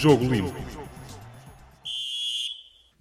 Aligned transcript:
Jogo 0.00 0.26
Limpo. 0.26 0.59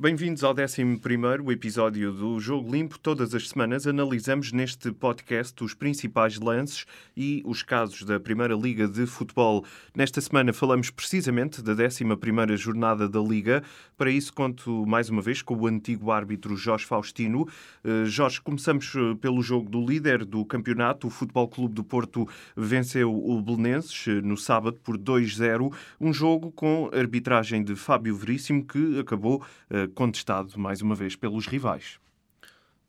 Bem-vindos 0.02 0.46
ao 0.46 0.54
11 0.54 1.52
episódio 1.52 2.14
do 2.14 2.40
Jogo 2.40 2.72
Limpo. 2.72 2.98
Todas 2.98 3.36
as 3.36 3.50
semanas 3.50 3.86
analisamos 3.86 4.54
neste 4.54 4.94
podcast 4.94 5.62
os 5.62 5.74
principais 5.74 6.40
lances 6.40 6.86
e 7.18 7.44
os 7.46 7.64
casos 7.64 8.04
da 8.04 8.18
Primeira 8.18 8.56
Liga 8.56 8.88
de 8.88 9.06
Futebol. 9.06 9.66
Nesta 9.94 10.22
semana 10.22 10.54
falamos 10.54 10.90
precisamente 10.90 11.62
da 11.62 11.74
11 11.74 12.56
jornada 12.56 13.10
da 13.10 13.20
Liga. 13.20 13.62
Para 13.98 14.10
isso, 14.10 14.34
conto 14.34 14.86
mais 14.86 15.10
uma 15.10 15.22
vez 15.22 15.42
com 15.42 15.54
o 15.54 15.68
antigo 15.68 16.12
árbitro 16.12 16.56
Jorge 16.56 16.86
Faustino. 16.86 17.46
Uh, 17.84 18.06
Jorge, 18.06 18.40
começamos 18.40 18.94
eh, 18.96 19.16
pelo 19.20 19.42
jogo 19.42 19.70
do 19.70 19.86
líder 19.86 20.24
do 20.24 20.46
campeonato. 20.46 21.08
O 21.08 21.10
Futebol 21.10 21.50
Clube 21.50 21.76
do 21.76 21.84
Porto 21.84 22.26
venceu 22.56 23.14
o 23.14 23.42
Belenenses 23.42 24.08
eh, 24.08 24.22
no 24.22 24.38
sábado 24.38 24.80
por 24.82 24.98
2-0. 24.98 25.74
Um 26.00 26.14
jogo 26.14 26.54
com 26.54 26.90
arbitragem 26.94 27.62
de 27.62 27.76
Fábio 27.76 28.16
Veríssimo 28.16 28.66
que 28.66 28.98
acabou 28.98 29.44
contestado 29.90 30.58
mais 30.58 30.82
uma 30.82 30.96
vez 30.96 31.16
pelos 31.16 31.48
rivais. 31.48 32.00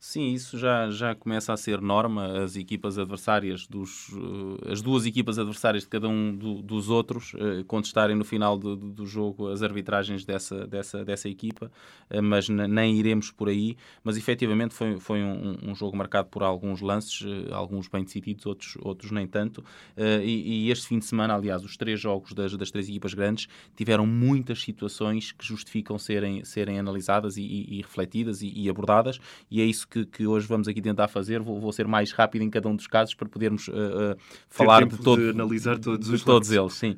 Sim, 0.02 0.32
isso 0.32 0.56
já, 0.56 0.90
já 0.90 1.14
começa 1.14 1.52
a 1.52 1.58
ser 1.58 1.78
norma. 1.78 2.42
As 2.42 2.56
equipas 2.56 2.98
adversárias, 2.98 3.66
dos, 3.66 4.08
uh, 4.08 4.72
as 4.72 4.80
duas 4.80 5.04
equipas 5.04 5.38
adversárias 5.38 5.82
de 5.82 5.90
cada 5.90 6.08
um 6.08 6.34
do, 6.34 6.62
dos 6.62 6.88
outros, 6.88 7.34
uh, 7.34 7.62
contestarem 7.66 8.16
no 8.16 8.24
final 8.24 8.56
do, 8.56 8.74
do, 8.74 9.06
jogo 9.06 9.48
as 9.48 9.62
arbitragens 9.62 10.24
dessa, 10.24 10.66
dessa, 10.66 11.04
dessa 11.04 11.28
equipa, 11.28 11.70
uh, 12.10 12.22
mas 12.22 12.48
nem 12.48 12.98
iremos 12.98 13.30
por 13.30 13.50
aí. 13.50 13.76
Mas 14.02 14.16
efetivamente 14.16 14.72
foi, 14.72 14.98
foi 14.98 15.22
um, 15.22 15.58
um 15.62 15.74
jogo 15.74 15.94
marcado 15.94 16.30
por 16.30 16.42
alguns 16.42 16.80
lances, 16.80 17.22
alguns 17.52 17.86
bem 17.86 18.02
decididos, 18.02 18.46
outros, 18.46 18.78
outros 18.80 19.10
nem 19.10 19.26
tanto. 19.26 19.62
E, 19.98 20.64
e, 20.64 20.70
este 20.70 20.86
fim 20.86 20.98
de 20.98 21.04
semana, 21.04 21.34
aliás, 21.34 21.62
os 21.62 21.76
três 21.76 22.00
jogos 22.00 22.32
das, 22.32 22.56
das 22.56 22.70
três 22.70 22.88
equipas 22.88 23.12
grandes 23.12 23.48
tiveram 23.76 24.06
muitas 24.06 24.62
situações 24.62 25.30
que 25.30 25.44
justificam 25.44 25.98
serem, 25.98 26.42
serem 26.42 26.78
analisadas 26.78 27.36
e, 27.36 27.42
e, 27.42 27.78
e 27.78 27.82
refletidas 27.82 28.40
e, 28.40 28.68
abordadas, 28.70 29.20
e 29.50 29.60
é 29.60 29.64
isso 29.64 29.89
que, 29.90 30.06
que, 30.06 30.26
hoje 30.26 30.46
vamos 30.46 30.68
aqui 30.68 30.80
tentar 30.80 31.08
fazer. 31.08 31.40
Vou, 31.40 31.60
vou, 31.60 31.72
ser 31.72 31.86
mais 31.86 32.12
rápido 32.12 32.42
em 32.42 32.50
cada 32.50 32.68
um 32.68 32.76
dos 32.76 32.86
casos 32.86 33.14
para 33.14 33.28
podermos 33.28 33.68
uh, 33.68 33.72
uh, 33.72 34.16
falar 34.48 34.86
de, 34.86 34.96
todo, 34.96 35.20
de 35.20 35.30
analisar 35.30 35.78
todos, 35.78 36.08
de 36.08 36.24
todos 36.24 36.50
eles. 36.50 36.72
Sim. 36.74 36.96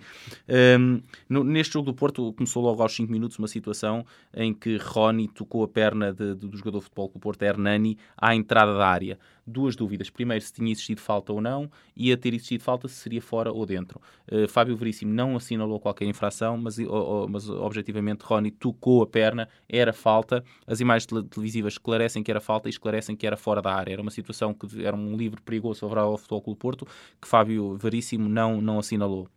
Um, 0.78 1.00
no, 1.28 1.42
neste 1.42 1.72
jogo 1.72 1.86
do 1.86 1.94
Porto 1.94 2.32
começou 2.34 2.62
logo 2.62 2.82
aos 2.82 2.94
5 2.94 3.10
minutos 3.10 3.38
uma 3.38 3.48
situação 3.48 4.04
em 4.34 4.52
que 4.52 4.76
Rony 4.76 5.28
tocou 5.28 5.64
a 5.64 5.68
perna 5.68 6.12
de, 6.12 6.34
do 6.34 6.56
jogador 6.56 6.78
de 6.78 6.84
futebol 6.84 7.10
do 7.12 7.18
Porto, 7.18 7.42
Hernani, 7.42 7.96
à 8.16 8.34
entrada 8.34 8.76
da 8.76 8.86
área 8.86 9.18
duas 9.46 9.76
dúvidas. 9.76 10.10
Primeiro, 10.10 10.44
se 10.44 10.52
tinha 10.52 10.70
existido 10.70 11.00
falta 11.00 11.32
ou 11.32 11.40
não, 11.40 11.70
e 11.96 12.12
a 12.12 12.16
ter 12.16 12.34
existido 12.34 12.62
falta, 12.62 12.88
se 12.88 12.94
seria 12.94 13.20
fora 13.20 13.52
ou 13.52 13.66
dentro. 13.66 14.00
Uh, 14.30 14.48
Fábio 14.48 14.76
Veríssimo 14.76 15.12
não 15.12 15.36
assinalou 15.36 15.80
qualquer 15.80 16.06
infração, 16.06 16.56
mas, 16.56 16.78
uh, 16.78 17.26
mas 17.28 17.48
objetivamente 17.48 18.24
Rony 18.24 18.50
tocou 18.50 19.02
a 19.02 19.06
perna, 19.06 19.48
era 19.68 19.92
falta. 19.92 20.44
As 20.66 20.80
imagens 20.80 21.06
televisivas 21.30 21.74
esclarecem 21.74 22.22
que 22.22 22.30
era 22.30 22.40
falta 22.40 22.68
e 22.68 22.70
esclarecem 22.70 23.16
que 23.16 23.26
era 23.26 23.36
fora 23.36 23.60
da 23.60 23.74
área. 23.74 23.92
Era 23.92 24.02
uma 24.02 24.10
situação 24.10 24.54
que 24.54 24.84
era 24.84 24.96
um 24.96 25.16
livre 25.16 25.40
perigoso 25.40 25.80
favorável 25.80 26.12
ao 26.12 26.18
Futebol 26.18 26.42
Clube 26.42 26.58
Porto, 26.58 26.86
que 27.20 27.28
Fábio 27.28 27.76
Veríssimo 27.76 28.28
não, 28.28 28.60
não 28.60 28.78
assinalou. 28.78 29.28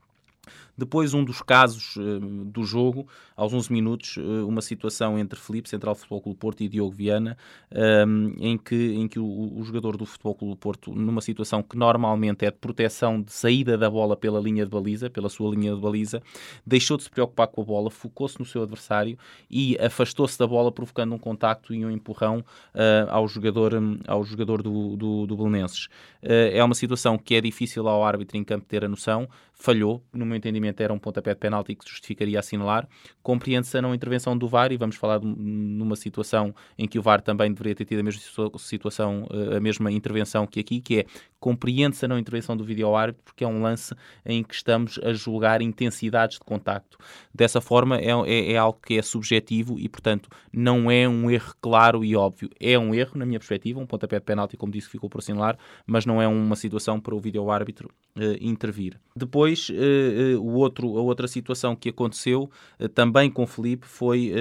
Depois, 0.78 1.14
um 1.14 1.24
dos 1.24 1.42
casos 1.42 1.96
uh, 1.96 2.20
do 2.20 2.64
jogo, 2.64 3.08
aos 3.36 3.54
11 3.54 3.72
minutos, 3.72 4.18
uh, 4.18 4.46
uma 4.48 4.62
situação 4.62 5.18
entre 5.18 5.40
Felipe, 5.40 5.70
Central 5.70 5.96
Futebol 5.96 6.22
Clube 6.22 6.40
Porto, 6.40 6.62
e 6.62 6.68
Diogo 6.68 6.92
Viana, 6.92 7.38
um, 7.72 7.80
ehm, 7.80 8.34
em 8.40 8.58
que, 8.58 8.94
em 8.94 9.08
que 9.08 9.20
o, 9.20 9.26
o, 9.58 9.64
jogador 9.64 9.96
do 9.96 10.06
Futebol 10.06 10.36
Clube 10.36 10.56
Porto, 10.58 10.94
numa 10.94 11.22
situação 11.22 11.64
que 11.64 11.78
normalmente 11.78 12.46
é 12.46 12.52
de 12.52 12.58
proteção 12.58 13.22
de 13.22 13.32
saída 13.32 13.78
da 13.78 13.90
bola 13.90 14.16
pela 14.18 14.40
linha 14.40 14.66
de 14.66 14.72
baliza, 14.72 15.10
pela 15.10 15.30
sua 15.30 15.54
linha 15.54 15.74
de 15.74 15.80
baliza, 15.80 16.22
deixou 16.66 16.98
de 16.98 17.04
se 17.04 17.10
preocupar 17.10 17.48
com 17.48 17.62
a 17.62 17.66
bola, 17.66 17.90
focou-se 17.90 18.38
no 18.40 18.46
seu 18.46 18.64
adversário 18.64 19.18
e 19.50 19.78
afastou-se 19.80 20.38
da 20.38 20.48
bola, 20.48 20.72
provocando 20.72 21.14
um 21.14 21.18
contacto 21.18 21.74
e 21.74 21.86
um 21.86 21.92
empurrão 21.92 22.40
uh, 22.40 23.10
ao 23.10 23.28
jogador, 23.28 23.74
ao 24.08 24.24
jogador 24.24 24.62
do, 24.62 24.96
do, 24.96 25.28
do 25.28 25.38
Belenenses. 25.38 25.88
é 26.22 26.64
uma 26.64 26.76
situação 26.76 27.18
que 27.18 27.36
é 27.36 27.42
difícil 27.42 27.88
ao 27.88 28.04
árbitro 28.04 28.38
em 28.38 28.44
campo 28.44 28.66
ter 28.66 28.84
a 28.84 28.88
noção, 28.88 29.28
falhou, 29.54 30.04
no 30.14 30.26
meu 30.26 30.36
entendimento 30.36 30.65
era 30.78 30.94
um 30.94 31.00
pontapé 31.00 31.34
de 31.34 31.40
penalti 31.40 31.76
que 31.76 31.90
justificaria 31.90 32.40
assinalar. 32.40 32.88
Compreende-se 33.22 33.78
a 33.78 33.82
não 33.82 33.94
intervenção 33.94 34.38
do 34.38 34.48
VAR 34.48 34.72
e 34.72 34.78
vamos 34.78 34.96
falar 34.96 35.20
de, 35.20 35.28
numa 35.28 35.96
situação 35.96 36.54
em 36.78 36.88
que 36.88 37.00
o 37.00 37.02
VAR 37.02 37.22
também 37.22 37.52
deveria 37.52 37.76
ter 37.76 37.86
tido 37.86 38.00
a 38.00 38.04
mesma 38.04 38.22
situação, 38.58 39.28
eh, 39.32 39.58
a 39.58 39.60
mesma 39.60 39.92
intervenção 39.92 40.46
que 40.48 40.60
aqui, 40.60 40.82
que 40.82 41.00
é 41.00 41.06
compreende-se 41.46 42.04
a 42.04 42.08
não 42.08 42.18
intervenção 42.18 42.58
do 42.58 42.66
vídeo 42.66 42.96
árbitro 42.96 43.24
porque 43.24 43.44
é 43.44 43.48
um 43.48 43.62
lance 43.62 43.94
em 44.26 44.44
que 44.44 44.56
estamos 44.56 45.00
a 45.04 45.14
julgar 45.14 45.62
intensidades 45.62 46.40
de 46.40 46.44
contacto. 46.44 46.98
Dessa 47.32 47.62
forma, 47.62 48.00
é, 48.00 48.10
é, 48.26 48.54
é, 48.54 48.58
algo 48.58 48.80
que 48.84 48.98
é 48.98 49.02
subjetivo 49.04 49.80
e, 49.80 49.88
portanto, 49.88 50.28
não 50.52 50.90
é 50.90 51.08
um 51.08 51.30
erro 51.30 51.54
claro 51.62 52.04
e 52.04 52.16
óbvio. 52.16 52.50
É 52.60 52.80
um 52.80 52.96
erro, 52.96 53.12
na 53.20 53.28
minha 53.28 53.38
perspectiva, 53.38 53.80
um 53.80 53.86
pontapé 53.86 54.18
de 54.18 54.26
penalti, 54.26 54.58
como 54.58 54.72
disse, 54.72 54.90
ficou 54.90 55.08
por 55.08 55.20
assinalar, 55.20 55.56
mas 55.86 56.04
não 56.04 56.20
é 56.20 56.28
uma 56.28 56.56
situação 56.56 57.00
para 57.00 57.14
o 57.14 57.20
vídeo 57.20 57.52
árbitro 57.52 57.92
uh, 58.18 58.38
intervir. 58.42 59.00
Depois, 59.16 59.70
uh, 59.70 59.74
uh, 59.74 60.42
o 60.42 60.56
outro, 60.56 60.98
a 60.98 61.02
outra 61.02 61.28
situação 61.28 61.76
que 61.76 61.90
aconteceu 61.90 62.50
também 62.94 63.30
com 63.30 63.46
Felipe 63.46 63.86
foi, 63.86 64.32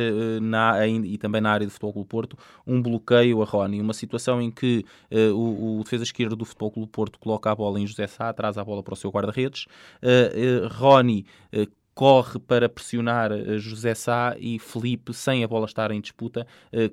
na, 0.41 0.87
e 0.87 1.19
também 1.19 1.41
na 1.41 1.51
área 1.51 1.67
do 1.67 1.71
Futebol 1.71 1.93
Clube 1.93 2.09
Porto, 2.09 2.39
um 2.67 2.81
bloqueio 2.81 3.43
a 3.43 3.45
Rony. 3.45 3.81
Uma 3.81 3.93
situação 3.93 4.41
em 4.41 4.51
que 4.51 4.85
o, 5.11 5.79
o 5.79 5.85
defesa 5.85 6.05
esquerdo 6.05 6.37
do 6.37 6.45
Futebol 6.45 6.71
Clube 6.71 6.91
Porto 6.95 7.19
coloca 7.19 7.51
a 7.51 7.55
bola 7.55 7.81
em 7.81 7.87
José 7.87 8.07
Sá, 8.07 8.33
traz 8.33 8.57
a 8.57 8.65
bola 8.65 8.81
para 8.81 8.95
o 8.95 8.97
seu 8.97 9.11
guarda-redes. 9.11 9.67
Uh, 10.01 10.65
uh, 10.65 10.69
Rony 10.69 11.27
uh, 11.53 11.67
corre 11.93 12.39
para 12.39 12.69
pressionar 12.69 13.31
José 13.59 13.95
Sá 13.97 14.37
e 14.39 14.61
Felipe, 14.61 15.13
sem 15.13 15.43
a 15.43 15.49
bola 15.49 15.65
estar 15.65 15.93
em 15.93 16.01
disputa, 16.01 16.45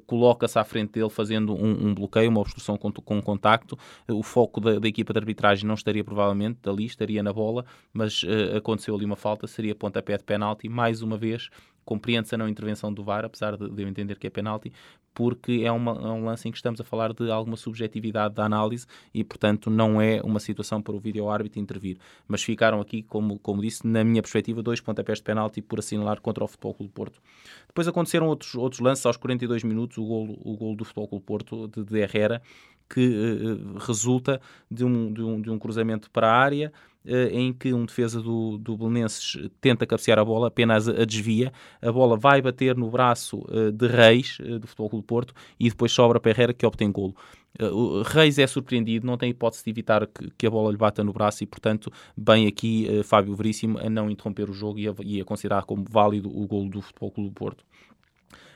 coloca-se 0.05 0.59
à 0.59 0.63
frente 0.63 0.91
dele 0.91 1.09
fazendo 1.09 1.55
um, 1.55 1.87
um 1.87 1.95
bloqueio, 1.95 2.29
uma 2.29 2.39
obstrução 2.39 2.77
com, 2.77 2.91
com 2.91 3.19
contacto. 3.19 3.75
o 4.07 4.21
foco 4.21 4.61
da, 4.61 4.77
da, 4.77 4.87
equipa 4.87 5.11
de 5.11 5.17
arbitragem 5.17 5.67
não 5.67 5.73
estaria 5.73 6.03
provavelmente 6.03 6.59
ali, 6.69 6.85
estaria 6.85 7.23
na 7.23 7.33
bola, 7.33 7.65
mas 7.91 8.23
aconteceu 8.55 8.93
ali 8.93 9.03
uma 9.03 9.15
falta, 9.15 9.47
seria 9.47 9.73
pontapé 9.73 10.15
de 10.19 10.23
penalti. 10.23 10.69
Mais 10.69 11.01
uma 11.01 11.17
vez, 11.17 11.49
compreende-se 11.85 12.35
a 12.35 12.37
não 12.37 12.47
intervenção 12.47 12.93
do 12.93 13.03
VAR, 13.03 13.25
apesar 13.25 13.57
de, 13.57 13.69
de 13.69 13.81
eu 13.81 13.87
entender 13.87 14.17
que 14.17 14.27
é 14.27 14.29
penalti, 14.29 14.71
porque 15.13 15.63
é, 15.65 15.71
uma, 15.71 15.91
é, 15.91 16.07
um 16.07 16.25
lance 16.25 16.47
em 16.47 16.51
que 16.51 16.57
estamos 16.57 16.79
a 16.79 16.83
falar 16.83 17.13
de 17.13 17.29
alguma 17.29 17.57
subjetividade 17.57 18.35
da 18.35 18.45
análise 18.45 18.85
e, 19.13 19.23
portanto, 19.23 19.69
não 19.69 20.01
é 20.01 20.21
uma 20.21 20.39
situação 20.39 20.81
para 20.81 20.95
o 20.95 20.99
vídeo-árbitro 20.99 21.59
intervir. 21.59 21.97
Mas 22.27 22.41
ficaram 22.43 22.79
aqui, 22.79 23.03
como, 23.03 23.37
como 23.39 23.61
disse, 23.61 23.85
na 23.85 24.03
minha 24.03 24.21
perspectiva, 24.21 24.63
dois 24.63 24.79
pontapés 24.79 25.17
de 25.17 25.23
penalti 25.23 25.61
por 25.61 25.79
assinalar 25.79 26.21
contra 26.21 26.43
o 26.43 26.47
Futebol 26.47 26.73
Clube 26.73 26.93
Porto. 26.93 27.21
Depois 27.67 27.87
aconteceram 27.87 28.27
outros, 28.27 28.55
outros 28.55 28.79
lances, 28.79 29.05
aos 29.05 29.17
42 29.17 29.63
minutos, 29.63 29.97
o 29.97 30.05
gol, 30.05 30.39
o 30.43 30.55
gol 30.55 30.75
do 30.75 30.85
Futebol 30.85 31.07
Clube 31.07 31.25
Porto, 31.25 31.67
de, 31.67 31.83
de 31.83 31.99
Herrera, 31.99 32.41
que 32.91 33.07
uh, 33.07 33.77
resulta 33.79 34.41
de 34.69 34.83
um, 34.83 35.13
de, 35.13 35.21
um, 35.21 35.41
de 35.41 35.49
um 35.49 35.57
cruzamento 35.57 36.11
para 36.11 36.27
a 36.27 36.35
área, 36.35 36.73
uh, 37.05 37.09
em 37.31 37.53
que 37.53 37.73
um 37.73 37.85
defesa 37.85 38.21
do, 38.21 38.57
do 38.57 38.75
Belenenses 38.75 39.37
tenta 39.61 39.85
cabecear 39.85 40.19
a 40.19 40.25
bola, 40.25 40.49
apenas 40.49 40.89
a, 40.89 41.05
desvia, 41.05 41.53
a 41.81 41.91
bola 41.91 42.17
vai 42.17 42.41
bater 42.41 42.75
no 42.75 42.89
braço 42.89 43.45
de 43.73 43.87
Reis, 43.87 44.37
do 44.59 44.67
Futebol 44.67 44.89
Clube 44.89 45.07
Porto, 45.07 45.33
e 45.57 45.69
depois 45.69 45.91
sobra 45.91 46.19
para 46.19 46.31
Herrera 46.31 46.53
que 46.53 46.65
obtém 46.65 46.91
golo. 46.91 47.15
Uh, 47.59 48.01
Reis 48.03 48.37
é 48.37 48.47
surpreendido, 48.47 49.05
não 49.05 49.17
tem 49.17 49.29
hipótese 49.29 49.63
de 49.63 49.69
evitar 49.69 50.05
que, 50.07 50.29
que, 50.37 50.47
a 50.47 50.49
bola 50.49 50.71
lhe 50.71 50.77
bata 50.77 51.03
no 51.03 51.13
braço 51.13 51.43
e, 51.43 51.47
portanto, 51.47 51.91
bem 52.15 52.47
aqui 52.47 52.87
Fábio 53.03 53.35
Veríssimo 53.35 53.77
a 53.79 53.89
não 53.89 54.09
interromper 54.09 54.49
o 54.49 54.53
jogo 54.53 54.79
e 54.79 54.87
a, 54.87 54.93
e 55.01 55.21
a 55.21 55.25
considerar 55.25 55.63
como 55.63 55.85
válido 55.89 56.29
o 56.29 56.45
golo 56.45 56.69
do 56.69 56.81
Futebol 56.81 57.11
Clube 57.11 57.35
Porto. 57.35 57.63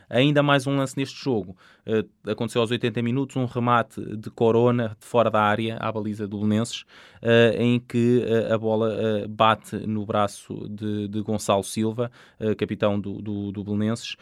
Ainda 0.09 0.44
mais 0.44 0.68
um 0.68 0.75
lance 0.75 0.97
neste 0.97 1.22
jogo. 1.24 1.56
Uh, 1.88 2.31
aconteceu 2.31 2.62
aos 2.62 2.72
80 2.72 3.00
minutos 3.03 3.35
um 3.35 3.46
remate 3.46 4.01
de 4.18 4.31
Corona 4.31 4.97
de 5.00 5.06
fora 5.06 5.29
da 5.29 5.40
área 5.40 5.78
à 5.78 5.91
baliza 5.91 6.27
do 6.27 6.39
Belenenses, 6.39 6.81
uh, 7.21 7.56
em 7.59 7.80
que 7.80 8.25
uh, 8.25 8.54
a 8.54 8.57
bola 8.57 8.95
bate 9.30 9.75
no 9.86 10.04
braço 10.04 10.68
de, 10.68 11.07
de 11.07 11.21
Gonçalo 11.21 11.63
Silva, 11.63 12.12
capitão 12.57 13.00
do, 13.00 13.21
do, 13.21 13.51
do 13.51 13.63
Belenenses, 13.63 14.15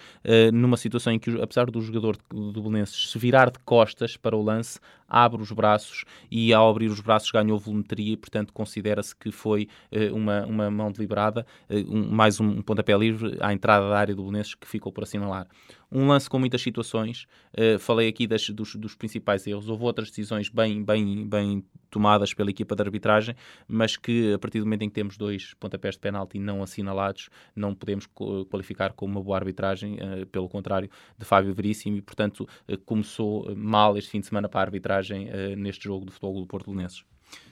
numa 0.54 0.78
situação 0.78 1.14
em 1.14 1.20
que, 1.20 1.30
apesar 1.42 1.70
do 1.70 1.82
jogador 1.82 2.18
do 2.30 2.62
Belenenses 2.62 3.12
se 3.12 3.18
virar 3.18 3.50
de 3.50 3.60
costas 3.60 4.18
para 4.18 4.36
o 4.36 4.42
lance, 4.42 4.80
abre 5.08 5.42
os 5.42 5.52
braços 5.52 6.06
e 6.32 6.54
ao 6.54 6.70
abrir 6.70 6.88
os 6.88 7.00
braços 7.00 7.30
ganhou 7.32 7.60
volumetria 7.60 8.14
e, 8.14 8.18
portanto, 8.18 8.54
considera-se 8.54 9.16
que 9.16 9.32
foi 9.32 9.68
uma, 10.12 10.46
uma 10.46 10.72
mão 10.72 10.92
deliberada, 10.92 11.46
um, 11.70 12.10
mais 12.10 12.40
um, 12.40 12.48
um 12.48 12.62
pontapé 12.62 12.98
livre 12.98 13.38
à 13.40 13.54
entrada 13.54 13.90
da 13.90 13.98
área 13.98 14.16
do 14.16 14.24
Belenenses 14.24 14.56
que 14.56 14.68
ficou 14.68 14.92
por 14.92 15.04
assinalar 15.04 15.48
um 15.94 16.08
lance 16.08 16.28
com 16.28 16.40
muitas 16.40 16.62
situações. 16.62 17.28
Uh, 17.54 17.78
falei 17.78 18.10
aqui 18.10 18.26
das, 18.26 18.50
dos, 18.50 18.76
dos, 18.76 18.96
principais 18.96 19.46
erros. 19.46 19.70
Houve 19.70 19.84
outras 19.84 20.10
decisões 20.10 20.50
bem, 20.50 20.84
bem, 20.84 21.28
bem 21.28 21.64
tomadas 21.92 22.34
pela 22.34 22.50
equipa 22.50 22.76
de 22.76 22.82
arbitragem, 22.82 23.36
mas 23.68 23.96
que 23.96 24.34
a 24.34 24.40
partir 24.40 24.60
do 24.60 24.66
momento 24.66 24.82
em 24.82 24.90
que 24.90 24.96
temos 24.96 25.16
dois 25.16 25.54
pontapés 25.54 25.94
de 25.94 26.02
penalti 26.02 26.40
não 26.40 26.64
assinalados, 26.64 27.30
não 27.56 27.76
podemos 27.76 28.08
qualificar 28.50 28.94
como 28.94 29.14
uma 29.14 29.24
boa 29.24 29.38
arbitragem, 29.38 29.96
uh, 29.96 30.26
pelo 30.26 30.50
contrário, 30.50 30.90
de 31.18 31.26
Fábio 31.26 31.54
Veríssimo, 31.54 31.98
e 31.98 32.02
portanto 32.02 32.48
uh, 32.68 32.78
começou 32.80 33.56
mal 33.56 33.96
este 33.96 34.10
fim 34.10 34.20
de 34.20 34.26
semana 34.26 34.50
para 34.50 34.62
a 34.62 34.64
arbitragem 34.64 35.30
neste 35.56 35.84
jogo 35.86 36.06
do 36.06 36.12
Futebol 36.12 36.42
do 36.42 36.48
Porto 36.48 36.72
Belenenses. 36.72 37.04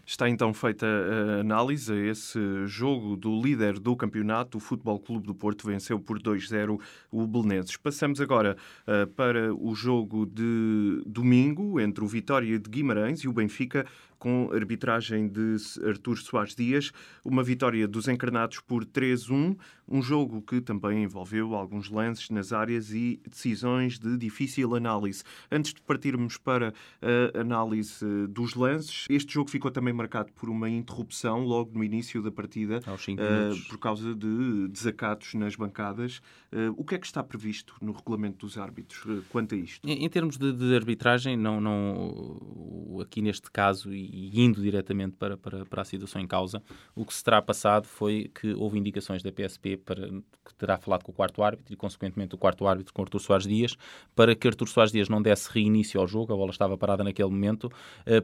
Está 0.06 0.28
então 0.28 0.54
feita 0.54 0.86
a 0.86 1.40
análise 1.40 1.94
a 1.94 1.96
esse 1.96 2.40
jogo 2.66 3.16
do 3.16 3.42
líder 3.42 3.80
do 3.80 3.96
campeonato, 3.96 4.58
o 4.58 4.62
Futebol 4.62 5.00
Clube 5.00 5.26
do 5.26 5.34
Porto 5.34 5.66
venceu 5.66 6.00
por 6.00 6.20
2-0 6.20 6.80
o 7.10 7.26
Belenenses. 7.26 7.78
Passamos 7.78 8.20
agora 8.20 8.58
uh, 8.86 9.08
para 9.12 9.54
o 9.54 9.74
jogo 9.74 10.26
de 10.26 11.02
domingo 11.06 11.80
entre 11.80 12.04
o 12.04 12.08
Vitória 12.08 12.60
de 12.60 12.70
Guimarães 12.70 13.22
e 13.22 13.28
o 13.30 13.34
Benfica 13.34 13.86
com 14.22 14.52
arbitragem 14.54 15.28
de 15.28 15.56
Artur 15.84 16.16
Soares 16.16 16.54
Dias, 16.54 16.92
uma 17.26 17.42
vitória 17.42 17.88
dos 17.88 18.08
encarnados 18.08 18.60
por 18.60 18.86
3-1, 18.86 19.58
um 19.88 20.00
jogo 20.00 20.44
que 20.44 20.62
também 20.62 21.04
envolveu 21.04 21.56
alguns 21.56 21.90
lances 21.90 22.30
nas 22.30 22.54
áreas 22.54 22.94
e 22.94 23.20
decisões 23.28 23.98
de 23.98 24.16
difícil 24.18 24.76
análise. 24.76 25.24
Antes 25.52 25.74
de 25.74 25.82
partirmos 25.82 26.38
para 26.38 26.72
a 27.02 27.40
análise 27.42 28.06
dos 28.28 28.54
lances, 28.54 29.08
este 29.10 29.34
jogo 29.34 29.50
ficou 29.50 29.72
também 29.72 29.92
marcado 29.92 30.32
por 30.34 30.52
uma 30.52 30.70
interrupção 30.70 31.44
logo 31.44 31.72
no 31.74 31.84
início 31.84 32.22
da 32.22 32.32
partida, 32.32 32.80
uh, 32.88 33.70
por 33.70 33.80
causa 33.80 34.14
de 34.14 34.68
desacatos 34.68 35.34
nas 35.34 35.56
bancadas. 35.56 36.22
Uh, 36.54 36.76
o 36.78 36.84
que 36.84 36.94
é 36.94 37.00
que 37.00 37.08
está 37.08 37.24
previsto 37.24 37.76
no 37.82 37.92
regulamento 37.92 38.46
dos 38.46 38.58
árbitros 38.58 39.04
uh, 39.06 39.24
quanto 39.30 39.56
a 39.56 39.58
isto? 39.58 39.88
Em, 39.88 40.06
em 40.06 40.10
termos 40.10 40.38
de, 40.38 40.54
de, 40.54 40.76
arbitragem, 40.76 41.36
não, 41.36 41.60
não, 41.60 43.00
aqui 43.02 43.22
neste 43.22 43.50
caso, 43.50 43.92
e 43.94 44.11
indo 44.12 44.62
diretamente 44.62 45.16
para, 45.18 45.38
para, 45.38 45.66
para 45.66 45.82
a 45.82 45.86
situação 45.86 46.22
em 46.22 46.28
causa, 46.28 46.62
o 46.96 47.06
que 47.06 47.14
se 47.14 47.24
terá 47.24 47.42
passado 47.42 47.88
foi 47.88 48.30
que 48.34 48.54
houve 48.54 48.78
indicações 48.78 49.24
da 49.24 49.32
PSP 49.32 49.78
para, 49.78 50.08
que 50.08 50.54
terá 50.58 50.78
falado 50.78 51.04
com 51.04 51.12
o 51.12 51.16
quarto 51.16 51.44
árbitro 51.44 51.74
e, 51.74 51.78
consequentemente, 51.78 52.36
o 52.36 52.38
quarto 52.38 52.68
árbitro 52.68 52.94
com 52.94 53.02
Artur 53.02 53.20
Soares 53.20 53.48
Dias, 53.48 53.78
para 54.16 54.36
que 54.36 54.48
Artur 54.48 54.68
Soares 54.68 54.92
Dias 54.92 55.10
não 55.10 55.22
desse 55.22 55.50
reinício 55.52 56.00
ao 56.00 56.08
jogo, 56.08 56.34
a 56.34 56.36
bola 56.36 56.52
estava 56.52 56.78
parada 56.78 57.04
naquele 57.04 57.30
momento, 57.30 57.72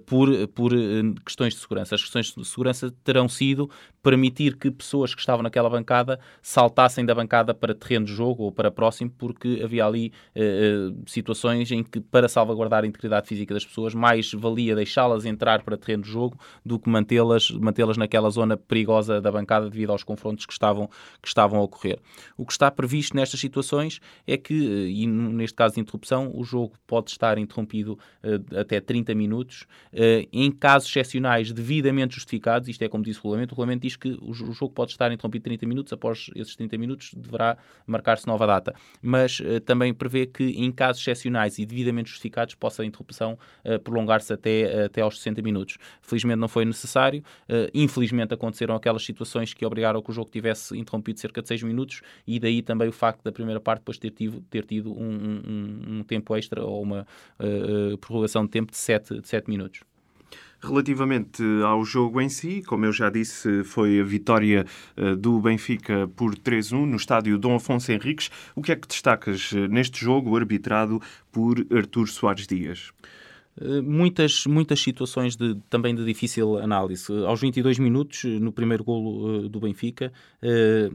por, 0.06 0.30
por 0.50 0.72
questões 1.26 1.54
de 1.54 1.60
segurança. 1.60 1.96
As 1.96 2.02
questões 2.02 2.34
de 2.34 2.46
segurança 2.46 2.94
terão 3.04 3.28
sido 3.30 3.70
permitir 4.02 4.56
que 4.56 4.72
pessoas 4.72 5.14
que 5.14 5.20
estavam 5.20 5.44
naquela 5.44 5.70
bancada 5.70 6.20
saltassem 6.42 7.06
da 7.06 7.14
bancada 7.14 7.54
para 7.54 7.76
terreno 7.76 8.06
de 8.06 8.14
jogo 8.14 8.44
ou 8.44 8.52
para 8.52 8.72
próximo, 8.72 9.12
porque 9.18 9.62
havia 9.64 9.86
ali 9.86 10.12
uh, 10.36 11.04
situações 11.06 11.72
em 11.72 11.84
que, 11.84 12.00
para 12.00 12.28
salvaguardar 12.28 12.84
a 12.84 12.88
integridade 12.88 13.28
física 13.28 13.54
das 13.54 13.66
pessoas, 13.66 13.94
mais 13.94 14.32
valia 14.32 14.76
deixá-las 14.76 15.26
entrar 15.26 15.64
para 15.64 15.77
terreno 15.78 16.04
de 16.04 16.10
jogo 16.10 16.38
do 16.66 16.80
que 16.80 16.90
mantê-las 16.90 17.52
mantê 17.52 17.84
naquela 17.98 18.30
zona 18.30 18.58
perigosa 18.58 19.22
da 19.22 19.32
bancada 19.32 19.70
devido 19.70 19.92
aos 19.92 20.04
confrontos 20.04 20.46
que 20.46 20.54
estavam, 20.54 20.90
que 21.22 21.28
estavam 21.28 21.60
a 21.60 21.64
ocorrer. 21.64 22.00
O 22.36 22.46
que 22.46 22.52
está 22.52 22.70
previsto 22.70 23.16
nestas 23.16 23.40
situações 23.40 24.00
é 24.26 24.38
que, 24.38 24.54
eh, 24.54 24.90
e 24.90 25.08
neste 25.08 25.56
caso 25.56 25.76
de 25.76 25.82
interrupção, 25.82 26.32
o 26.34 26.44
jogo 26.44 26.74
pode 26.86 27.12
estar 27.12 27.38
interrompido 27.38 28.00
uh, 28.24 28.60
até 28.60 28.80
30 28.80 29.14
minutos. 29.16 29.66
Uh, 29.94 30.28
em 30.32 30.52
casos 30.52 30.90
excepcionais 30.90 31.52
devidamente 31.52 32.16
justificados, 32.16 32.68
isto 32.70 32.82
é 32.84 32.90
como 32.90 33.04
diz 33.04 33.18
o 33.18 33.22
regulamento, 33.22 33.54
o 33.54 33.56
regulamento 33.56 33.82
diz 33.82 33.96
que 33.96 34.18
o 34.22 34.34
jogo 34.34 34.74
pode 34.74 34.92
estar 34.92 35.12
interrompido 35.12 35.44
30 35.44 35.66
minutos, 35.66 35.94
após 35.94 36.30
esses 36.36 36.56
30 36.56 36.78
minutos 36.78 37.14
deverá 37.16 37.58
marcar-se 37.86 38.28
nova 38.28 38.46
data. 38.46 38.74
Mas 39.02 39.40
uh, 39.40 39.60
também 39.62 39.94
prevê 39.94 40.26
que 40.26 40.44
em 40.44 40.72
casos 40.72 41.02
excepcionais 41.02 41.60
e 41.60 41.66
devidamente 41.66 42.10
justificados 42.10 42.56
possa 42.56 42.84
a 42.84 42.86
interrupção 42.86 43.38
prolongar-se 43.84 44.32
até, 44.32 44.86
até 44.86 45.02
aos 45.02 45.18
60 45.18 45.42
minutos. 45.42 45.67
Felizmente 46.02 46.40
não 46.40 46.48
foi 46.48 46.66
necessário, 46.66 47.24
infelizmente 47.74 48.34
aconteceram 48.34 48.76
aquelas 48.76 49.04
situações 49.04 49.54
que 49.54 49.66
obrigaram 49.66 50.02
que 50.02 50.10
o 50.10 50.14
jogo 50.14 50.30
tivesse 50.30 50.78
interrompido 50.78 51.20
cerca 51.20 51.42
de 51.42 51.48
6 51.48 51.64
minutos 51.64 52.02
e 52.26 52.40
daí 52.40 52.62
também 52.62 52.88
o 52.88 52.92
facto 52.92 53.24
da 53.24 53.32
primeira 53.32 53.60
parte 53.60 53.80
depois 53.80 53.98
ter 53.98 54.12
tido, 54.12 54.42
ter 54.50 54.66
tido 54.66 54.92
um, 54.92 55.12
um, 55.12 56.00
um 56.00 56.04
tempo 56.04 56.36
extra 56.36 56.64
ou 56.64 56.82
uma 56.82 57.08
prorrogação 58.00 58.46
de 58.46 58.52
tempo 58.52 58.72
de 58.72 58.78
7, 58.78 59.22
de 59.22 59.28
7 59.28 59.50
minutos. 59.50 59.82
Relativamente 60.60 61.44
ao 61.64 61.86
jogo 61.86 62.20
em 62.20 62.30
si, 62.30 62.64
como 62.66 62.84
eu 62.84 62.92
já 62.92 63.12
disse, 63.12 63.64
foi 63.64 64.00
a 64.00 64.04
vitória 64.04 64.66
uh, 64.98 65.16
do 65.16 65.40
Benfica 65.40 66.10
por 66.16 66.36
3-1 66.36 66.84
no 66.84 66.96
estádio 66.96 67.38
Dom 67.38 67.56
Afonso 67.56 67.92
Henriques. 67.92 68.32
O 68.56 68.62
que 68.64 68.72
é 68.72 68.76
que 68.76 68.88
destacas 68.88 69.52
uh, 69.52 69.68
neste 69.68 70.04
jogo 70.04 70.36
arbitrado 70.36 71.00
por 71.32 71.64
Artur 71.72 72.08
Soares 72.08 72.48
Dias? 72.48 72.92
Eh, 73.60 73.82
muitas, 73.82 74.46
muitas 74.46 74.80
situações 74.80 75.36
de, 75.36 75.56
também 75.70 75.96
de 75.96 76.06
difícil 76.06 76.58
análise. 76.58 77.12
Aos 77.26 77.42
22 77.42 77.80
minutos, 77.80 78.24
no 78.24 78.52
primeiro 78.52 78.84
golo 78.84 79.46
uh, 79.46 79.50
do 79.50 79.60
Benfica, 79.60 80.12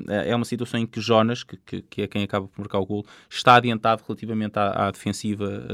é 0.08 0.34
uma 0.34 0.44
situação 0.44 0.80
em 0.80 0.86
que 0.86 1.00
Jonas, 1.00 1.42
que, 1.42 1.82
que, 1.82 2.02
é 2.02 2.06
quem 2.06 2.22
acaba 2.22 2.46
por 2.46 2.60
marcar 2.60 2.78
o 2.78 2.86
golo, 2.86 3.04
está 3.28 3.56
adiantado 3.56 4.02
relativamente 4.06 4.58
à, 4.58 4.88
à 4.88 4.90
defensiva 4.90 5.66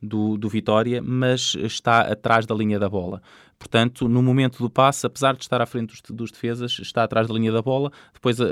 do, 0.00 0.36
do 0.38 0.48
Vitória, 0.48 1.02
mas 1.02 1.54
está 1.56 2.00
atrás 2.00 2.46
da 2.46 2.54
linha 2.54 2.78
da 2.78 2.88
bola. 2.88 3.20
Portanto, 3.60 4.08
no 4.08 4.22
momento 4.22 4.58
do 4.58 4.70
passe, 4.70 5.06
apesar 5.06 5.36
de 5.36 5.42
estar 5.42 5.60
à 5.60 5.66
frente 5.66 5.90
dos, 5.90 6.00
dos 6.10 6.32
defesas, 6.32 6.78
está 6.80 7.04
atrás 7.04 7.28
da 7.28 7.34
linha 7.34 7.52
da 7.52 7.60
bola, 7.60 7.92
depois 8.14 8.40
a, 8.40 8.46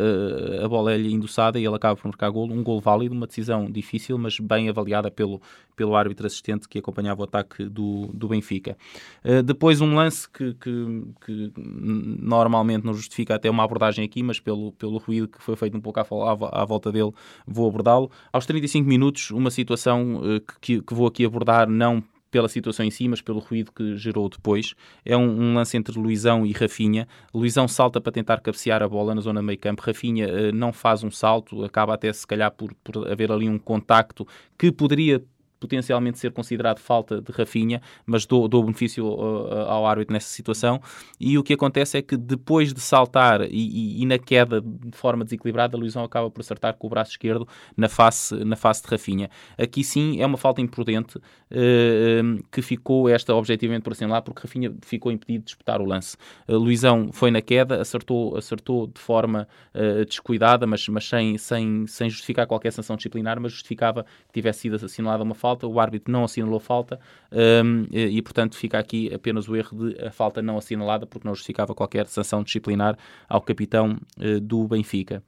a 0.62 0.68
bola 0.68 0.92
é-lhe 0.92 1.10
endossada 1.10 1.58
e 1.58 1.64
ele 1.64 1.74
acaba 1.74 1.96
por 1.96 2.06
marcar 2.06 2.28
golo. 2.28 2.52
Um 2.52 2.62
golo 2.62 2.78
válido, 2.78 3.14
uma 3.14 3.26
decisão 3.26 3.70
difícil, 3.70 4.18
mas 4.18 4.38
bem 4.38 4.68
avaliada 4.68 5.10
pelo, 5.10 5.40
pelo 5.74 5.96
árbitro 5.96 6.26
assistente 6.26 6.68
que 6.68 6.78
acompanhava 6.78 7.22
o 7.22 7.24
ataque 7.24 7.64
do, 7.64 8.10
do 8.12 8.28
Benfica. 8.28 8.76
Uh, 9.24 9.42
depois 9.42 9.80
um 9.80 9.94
lance 9.94 10.28
que, 10.28 10.52
que, 10.52 11.02
que, 11.24 11.52
normalmente 11.56 12.84
não 12.84 12.92
justifica 12.92 13.34
até 13.34 13.48
uma 13.48 13.64
abordagem 13.64 14.04
aqui, 14.04 14.22
mas 14.22 14.38
pelo, 14.38 14.72
pelo 14.72 14.98
ruído 14.98 15.26
que 15.26 15.42
foi 15.42 15.56
feito 15.56 15.74
um 15.74 15.80
pouco 15.80 16.00
à, 16.00 16.02
à, 16.02 16.64
volta 16.66 16.92
dele, 16.92 17.12
vou 17.46 17.66
abordá-lo. 17.66 18.10
Aos 18.30 18.44
35 18.44 18.86
minutos, 18.86 19.30
uma 19.30 19.50
situação 19.50 20.16
uh, 20.16 20.40
que, 20.60 20.82
que 20.82 20.94
vou 20.94 21.06
aqui 21.06 21.24
abordar 21.24 21.66
não 21.66 22.04
pela 22.30 22.48
situação 22.48 22.84
em 22.84 22.90
si, 22.90 23.08
mas 23.08 23.20
pelo 23.20 23.38
ruído 23.38 23.72
que 23.72 23.96
gerou 23.96 24.28
depois. 24.28 24.74
É 25.04 25.16
um, 25.16 25.28
um, 25.28 25.54
lance 25.54 25.76
entre 25.76 25.98
Luizão 25.98 26.44
e 26.44 26.52
Rafinha. 26.52 27.06
Luizão 27.32 27.66
salta 27.66 28.00
para 28.00 28.12
tentar 28.12 28.40
cabecear 28.40 28.82
a 28.82 28.88
bola 28.88 29.14
na 29.14 29.20
zona 29.20 29.42
meio 29.42 29.58
campo. 29.58 29.82
Rafinha 29.82 30.28
uh, 30.28 30.52
não 30.54 30.72
faz 30.72 31.02
um 31.02 31.10
salto, 31.10 31.64
acaba 31.64 31.94
até 31.94 32.12
se 32.12 32.26
calhar 32.26 32.50
por, 32.50 32.74
por 32.84 33.10
haver 33.10 33.32
ali 33.32 33.48
um 33.48 33.58
contacto 33.58 34.26
que 34.58 34.70
poderia 34.70 35.22
potencialmente 35.58 36.18
ser 36.18 36.32
considerado 36.32 36.78
falta 36.78 37.20
de 37.20 37.32
Rafinha, 37.32 37.80
mas 38.06 38.26
dou, 38.26 38.48
dou 38.48 38.62
benefício 38.62 39.06
uh, 39.06 39.62
ao 39.68 39.86
árbitro 39.86 40.12
nessa 40.12 40.28
situação. 40.28 40.80
E 41.18 41.36
o 41.38 41.42
que 41.42 41.52
acontece 41.52 41.98
é 41.98 42.02
que 42.02 42.16
depois 42.16 42.72
de 42.72 42.80
saltar 42.80 43.42
e, 43.42 43.46
e, 43.50 44.02
e, 44.02 44.06
na 44.06 44.18
queda 44.18 44.60
de 44.60 44.96
forma 44.96 45.24
desequilibrada, 45.24 45.76
Luizão 45.76 46.04
acaba 46.04 46.30
por 46.30 46.40
acertar 46.40 46.74
com 46.74 46.86
o 46.86 46.90
braço 46.90 47.12
esquerdo 47.12 47.46
na 47.76 47.88
face, 47.88 48.34
na 48.44 48.56
face 48.56 48.82
de 48.82 48.88
Rafinha. 48.88 49.30
Aqui 49.56 49.82
sim 49.82 50.20
é 50.20 50.26
uma 50.26 50.38
falta 50.38 50.60
imprudente 50.60 51.18
uh, 51.18 52.44
que 52.50 52.62
ficou 52.62 53.08
esta 53.08 53.34
objetivamente 53.34 53.82
por 53.82 53.94
lá, 54.08 54.22
porque 54.22 54.42
Rafinha 54.42 54.74
ficou 54.82 55.10
impedido 55.10 55.40
de 55.40 55.44
disputar 55.46 55.80
o 55.80 55.84
lance. 55.84 56.16
Uh, 56.46 56.56
Luizão 56.56 57.10
foi 57.12 57.30
na 57.30 57.42
queda, 57.42 57.80
acertou, 57.80 58.36
acertou 58.36 58.86
de 58.86 59.00
forma 59.00 59.48
uh, 59.74 60.04
descuidada, 60.04 60.66
mas, 60.66 60.86
mas 60.88 61.08
sem, 61.08 61.36
sem, 61.38 61.86
sem 61.86 62.08
justificar 62.08 62.46
qualquer 62.46 62.72
sanção 62.72 62.96
disciplinar, 62.96 63.40
mas 63.40 63.52
justificava 63.52 64.04
que 64.04 64.32
tivesse 64.32 64.60
sido 64.60 64.76
assinalada 64.76 65.22
uma 65.22 65.34
falta 65.34 65.47
falta, 65.48 65.66
o 65.66 65.80
árbitro 65.80 66.12
não 66.12 66.24
assinalou 66.24 66.60
falta 66.60 67.00
um, 67.32 67.86
e, 67.90 68.20
portanto, 68.22 68.56
fica 68.56 68.78
aqui 68.78 69.12
apenas 69.14 69.48
o 69.48 69.56
erro 69.56 69.90
de 69.90 70.10
falta 70.10 70.42
não 70.42 70.58
assinalada, 70.58 71.06
porque 71.06 71.26
não 71.26 71.34
justificava 71.34 71.74
qualquer 71.74 72.06
sanção 72.06 72.42
disciplinar 72.42 72.96
ao 73.28 73.40
capitão 73.40 73.98
uh, 74.18 74.40
do 74.40 74.66
Benfica. 74.68 75.22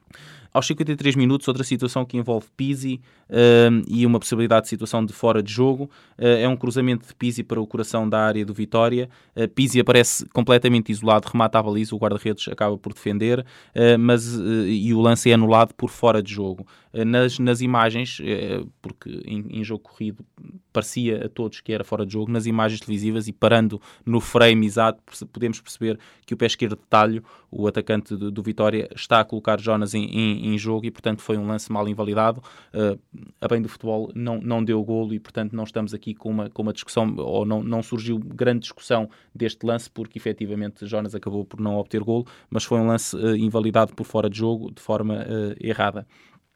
Aos 0.52 0.66
53 0.66 1.14
minutos, 1.14 1.46
outra 1.46 1.62
situação 1.62 2.04
que 2.04 2.16
envolve 2.16 2.48
Pizzi 2.56 3.00
uh, 3.28 3.84
e 3.86 4.04
uma 4.04 4.18
possibilidade 4.18 4.64
de 4.64 4.68
situação 4.68 5.04
de 5.04 5.12
fora 5.12 5.40
de 5.40 5.52
jogo. 5.52 5.84
Uh, 6.18 6.24
é 6.40 6.48
um 6.48 6.56
cruzamento 6.56 7.06
de 7.06 7.14
Pizzi 7.14 7.44
para 7.44 7.60
o 7.60 7.66
coração 7.66 8.08
da 8.08 8.20
área 8.20 8.44
do 8.44 8.52
Vitória. 8.52 9.08
Uh, 9.36 9.46
Pizzi 9.48 9.78
aparece 9.78 10.26
completamente 10.30 10.90
isolado, 10.90 11.28
remata 11.28 11.58
a 11.58 11.62
baliza, 11.62 11.94
o 11.94 11.98
guarda-redes 11.98 12.48
acaba 12.48 12.76
por 12.76 12.92
defender, 12.92 13.44
mas, 13.98 14.34
e 14.66 14.92
o 14.92 15.00
lance 15.00 15.30
é 15.30 15.34
anulado 15.34 15.74
por 15.74 15.88
fora 15.88 16.22
de 16.22 16.32
jogo. 16.32 16.66
nas, 16.92 17.38
nas 17.38 17.60
imagens, 17.60 18.20
porque 18.82 19.22
em, 19.24 19.60
em 19.60 19.64
jogo 19.64 19.82
corrido 19.82 20.24
parecia 20.72 21.26
a 21.26 21.28
todos 21.28 21.60
que 21.60 21.72
era 21.72 21.84
fora 21.84 22.06
de 22.06 22.12
jogo, 22.12 22.30
nas 22.30 22.46
imagens 22.46 22.80
televisivas 22.80 23.28
e 23.28 23.32
parando 23.32 23.80
no 24.04 24.20
frame 24.20 24.66
exato, 24.66 25.02
podemos 25.32 25.60
perceber 25.60 25.98
que 26.24 26.34
o 26.34 26.36
pé 26.36 26.46
esquerdo 26.46 26.76
de 26.76 26.82
talho, 26.88 27.24
o 27.50 27.66
atacante 27.66 28.16
do, 28.16 28.30
do 28.30 28.42
Vitória, 28.42 28.88
está 28.94 29.20
a 29.20 29.24
colocar 29.24 29.60
Jonas 29.60 29.94
em, 29.94 30.04
em, 30.04 30.39
em, 30.48 30.58
jogo 30.58 30.86
e, 30.86 30.90
portanto, 30.90 31.22
foi 31.22 31.36
um 31.36 31.46
lance 31.46 31.70
mal 31.70 31.88
invalidado. 31.88 32.42
Uh, 32.74 32.98
a 33.40 33.48
bem 33.48 33.60
do 33.62 33.68
futebol 33.68 34.10
não, 34.14 34.40
não 34.40 34.64
deu 34.64 34.82
golo 34.82 35.14
e, 35.14 35.18
portanto, 35.18 35.54
não 35.54 35.64
estamos 35.64 35.94
aqui 35.94 36.14
com 36.14 36.30
uma, 36.30 36.50
com 36.50 36.62
uma 36.62 36.72
discussão, 36.72 37.14
ou 37.16 37.44
não, 37.44 37.62
não 37.62 37.82
surgiu 37.82 38.18
grande 38.18 38.60
discussão 38.60 39.08
deste 39.34 39.64
lance, 39.64 39.90
porque 39.90 40.18
efetivamente 40.18 40.86
Jonas 40.86 41.14
acabou 41.14 41.44
por 41.44 41.60
não 41.60 41.76
obter 41.76 42.02
golo, 42.02 42.26
mas 42.48 42.64
foi 42.64 42.78
um 42.78 42.86
lance 42.86 43.16
uh, 43.16 43.36
invalidado 43.36 43.94
por 43.94 44.04
fora 44.04 44.28
de 44.28 44.38
jogo 44.38 44.70
de 44.70 44.80
forma 44.80 45.14
uh, 45.14 45.54
errada. 45.60 46.06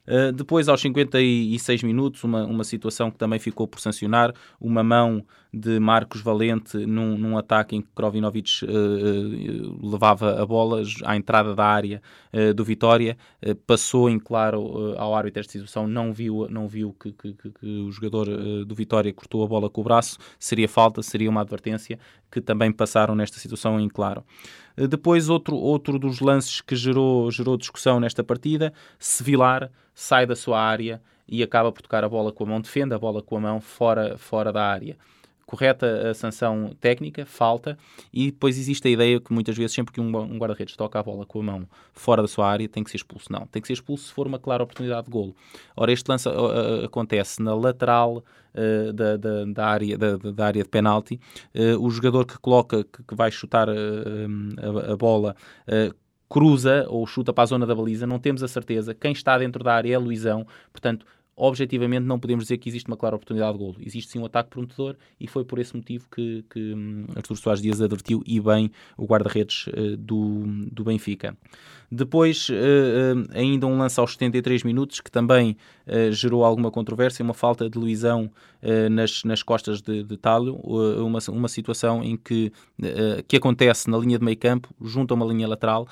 Uh, 0.06 0.32
depois, 0.32 0.68
aos 0.68 0.80
56 0.80 1.82
minutos, 1.82 2.22
uma, 2.24 2.44
uma 2.44 2.64
situação 2.64 3.10
que 3.10 3.16
também 3.16 3.38
ficou 3.38 3.66
por 3.66 3.80
sancionar, 3.80 4.34
uma 4.60 4.82
mão 4.82 5.24
de 5.54 5.78
Marcos 5.78 6.20
Valente 6.20 6.76
num, 6.78 7.16
num 7.16 7.38
ataque 7.38 7.76
em 7.76 7.80
que 7.80 7.88
Krovinovic 7.94 8.64
uh, 8.64 8.68
uh, 8.68 9.88
levava 9.88 10.42
a 10.42 10.44
bola 10.44 10.82
à 11.04 11.16
entrada 11.16 11.54
da 11.54 11.64
área 11.64 12.02
uh, 12.32 12.52
do 12.52 12.64
Vitória, 12.64 13.16
passou 13.66 14.10
em 14.10 14.18
claro 14.18 14.94
ao 14.96 15.14
árbitro 15.14 15.40
esta 15.40 15.52
situação, 15.52 15.86
não 15.86 16.12
viu, 16.12 16.48
não 16.50 16.66
viu 16.66 16.94
que, 16.98 17.12
que, 17.12 17.32
que, 17.34 17.50
que 17.50 17.66
o 17.66 17.92
jogador 17.92 18.26
do 18.64 18.74
Vitória 18.74 19.12
cortou 19.12 19.44
a 19.44 19.46
bola 19.46 19.70
com 19.70 19.80
o 19.80 19.84
braço, 19.84 20.18
seria 20.38 20.68
falta, 20.68 21.02
seria 21.02 21.30
uma 21.30 21.42
advertência, 21.42 21.98
que 22.30 22.40
também 22.40 22.72
passaram 22.72 23.14
nesta 23.14 23.38
situação 23.38 23.78
em 23.78 23.88
claro. 23.88 24.24
Depois, 24.76 25.28
outro, 25.28 25.56
outro 25.56 25.98
dos 25.98 26.20
lances 26.20 26.60
que 26.60 26.74
gerou, 26.74 27.30
gerou 27.30 27.56
discussão 27.56 28.00
nesta 28.00 28.24
partida, 28.24 28.72
Sevilar 28.98 29.70
sai 29.94 30.26
da 30.26 30.34
sua 30.34 30.60
área 30.60 31.00
e 31.28 31.42
acaba 31.42 31.70
por 31.70 31.82
tocar 31.82 32.02
a 32.02 32.08
bola 32.08 32.32
com 32.32 32.44
a 32.44 32.46
mão, 32.46 32.60
defende 32.60 32.94
a 32.94 32.98
bola 32.98 33.22
com 33.22 33.36
a 33.36 33.40
mão 33.40 33.60
fora, 33.60 34.18
fora 34.18 34.52
da 34.52 34.64
área 34.64 34.96
correta 35.46 36.10
a 36.10 36.14
sanção 36.14 36.74
técnica, 36.80 37.24
falta, 37.26 37.78
e 38.12 38.30
depois 38.30 38.58
existe 38.58 38.86
a 38.88 38.90
ideia 38.90 39.20
que 39.20 39.32
muitas 39.32 39.56
vezes, 39.56 39.74
sempre 39.74 39.92
que 39.92 40.00
um, 40.00 40.10
guarda-redes 40.38 40.76
toca 40.76 40.98
a 40.98 41.02
bola 41.02 41.26
com 41.26 41.40
a 41.40 41.42
mão 41.42 41.68
fora 41.92 42.22
da 42.22 42.28
sua 42.28 42.48
área, 42.48 42.68
tem 42.68 42.82
que 42.82 42.90
ser 42.90 42.96
expulso. 42.96 43.32
Não, 43.32 43.46
tem 43.46 43.60
que 43.60 43.68
ser 43.68 43.74
expulso 43.74 44.08
se 44.08 44.12
for 44.12 44.26
uma 44.26 44.38
clara 44.38 44.62
oportunidade 44.62 45.06
de 45.06 45.10
golo. 45.10 45.34
Ora, 45.76 45.92
este 45.92 46.08
lance 46.08 46.28
uh, 46.28 46.84
acontece 46.84 47.42
na 47.42 47.54
lateral 47.54 48.18
uh, 48.54 48.92
da, 48.92 49.16
da, 49.16 49.44
da, 49.44 49.66
área, 49.66 49.98
da, 49.98 50.16
da, 50.16 50.46
área 50.46 50.62
de 50.62 50.68
penalti. 50.68 51.20
Uh, 51.54 51.78
o 51.84 51.90
jogador 51.90 52.24
que 52.24 52.38
coloca, 52.38 52.84
que, 52.84 53.02
que 53.02 53.14
vai 53.14 53.30
chutar 53.30 53.68
uh, 53.68 53.72
a, 54.88 54.92
a, 54.92 54.96
bola, 54.96 55.36
cruza 56.28 56.86
ou 56.88 57.06
chuta 57.06 57.32
para 57.32 57.44
a 57.44 57.46
zona 57.46 57.66
da 57.66 57.74
baliza, 57.74 58.06
não 58.06 58.18
temos 58.18 58.42
a 58.42 58.48
certeza. 58.48 58.94
Quem 58.94 59.12
está 59.12 59.38
dentro 59.38 59.62
da 59.62 59.74
área 59.74 59.94
é 59.94 59.98
Luizão, 59.98 60.46
portanto, 60.72 61.06
objetivamente 61.36 62.04
não 62.04 62.18
podemos 62.18 62.44
dizer 62.44 62.58
que 62.58 62.68
existe 62.68 62.88
uma 62.88 62.96
clara 62.96 63.16
oportunidade 63.16 63.52
de 63.52 63.58
golo. 63.58 63.76
Existe 63.80 64.12
sim 64.12 64.18
um 64.18 64.24
ataque 64.24 64.50
prometedor 64.50 64.96
e 65.18 65.26
foi 65.26 65.44
por 65.44 65.58
esse 65.58 65.74
motivo 65.76 66.06
que, 66.10 66.44
que 66.50 66.74
hum, 66.74 67.06
Artur 67.14 67.36
Soares 67.36 67.62
Dias 67.62 67.80
advertiu 67.80 68.22
e 68.26 68.40
bem 68.40 68.70
o 68.96 69.04
guarda-redes 69.04 69.66
uh, 69.68 69.96
do, 69.96 70.44
do 70.70 70.84
Benfica. 70.84 71.36
Depois, 71.94 72.48
uh, 72.48 72.52
uh, 72.52 73.28
ainda 73.32 73.66
um 73.66 73.78
lance 73.78 73.98
aos 73.98 74.12
73 74.12 74.62
minutos 74.62 75.00
que 75.00 75.10
também 75.10 75.56
gerou 76.12 76.46
alguma 76.46 76.70
controvérsia, 76.70 77.22
uma 77.22 77.34
falta 77.34 77.68
de 77.68 77.78
Luizão 77.78 78.30
nas, 78.90 79.22
nas 79.22 79.42
costas 79.42 79.82
de, 79.82 80.02
de 80.02 80.16
Talho, 80.16 80.54
uma, 80.54 81.18
uma 81.28 81.46
situação 81.46 82.02
em 82.02 82.16
que, 82.16 82.50
que 83.28 83.36
acontece 83.36 83.90
na 83.90 83.98
linha 83.98 84.18
de 84.18 84.24
meio 84.24 84.38
campo, 84.38 84.74
junto 84.80 85.12
a 85.12 85.14
uma 85.14 85.26
linha 85.26 85.46
lateral, 85.46 85.86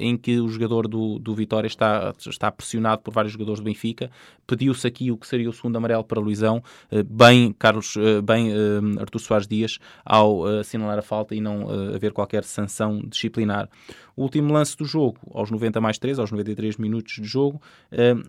em 0.00 0.16
que 0.16 0.40
o 0.40 0.48
jogador 0.48 0.88
do, 0.88 1.18
do 1.18 1.34
Vitória 1.34 1.66
está, 1.66 2.14
está 2.26 2.50
pressionado 2.50 3.02
por 3.02 3.12
vários 3.12 3.34
jogadores 3.34 3.60
do 3.60 3.64
Benfica, 3.64 4.10
pediu 4.46 4.66
viu-se 4.66 4.86
aqui 4.86 5.10
o 5.10 5.16
que 5.16 5.26
seria 5.26 5.48
o 5.48 5.52
segundo 5.52 5.76
amarelo 5.76 6.04
para 6.04 6.20
Luizão, 6.20 6.62
eh, 6.90 7.02
bem 7.02 7.52
Carlos, 7.52 7.96
eh, 7.96 8.20
bem 8.20 8.50
eh, 8.52 9.00
Artur 9.00 9.20
Soares 9.20 9.46
Dias 9.46 9.78
ao 10.04 10.44
assinalar 10.44 10.98
a 10.98 11.02
falta 11.02 11.34
e 11.34 11.40
não 11.40 11.68
haver 11.94 12.12
qualquer 12.12 12.44
sanção 12.44 13.00
disciplinar. 13.06 13.68
O 14.16 14.22
último 14.22 14.50
lance 14.50 14.74
do 14.74 14.86
jogo, 14.86 15.18
aos 15.34 15.50
90 15.50 15.78
mais 15.78 15.98
3, 15.98 16.18
aos 16.18 16.32
93 16.32 16.78
minutos 16.78 17.16
de 17.16 17.24
jogo, 17.24 17.60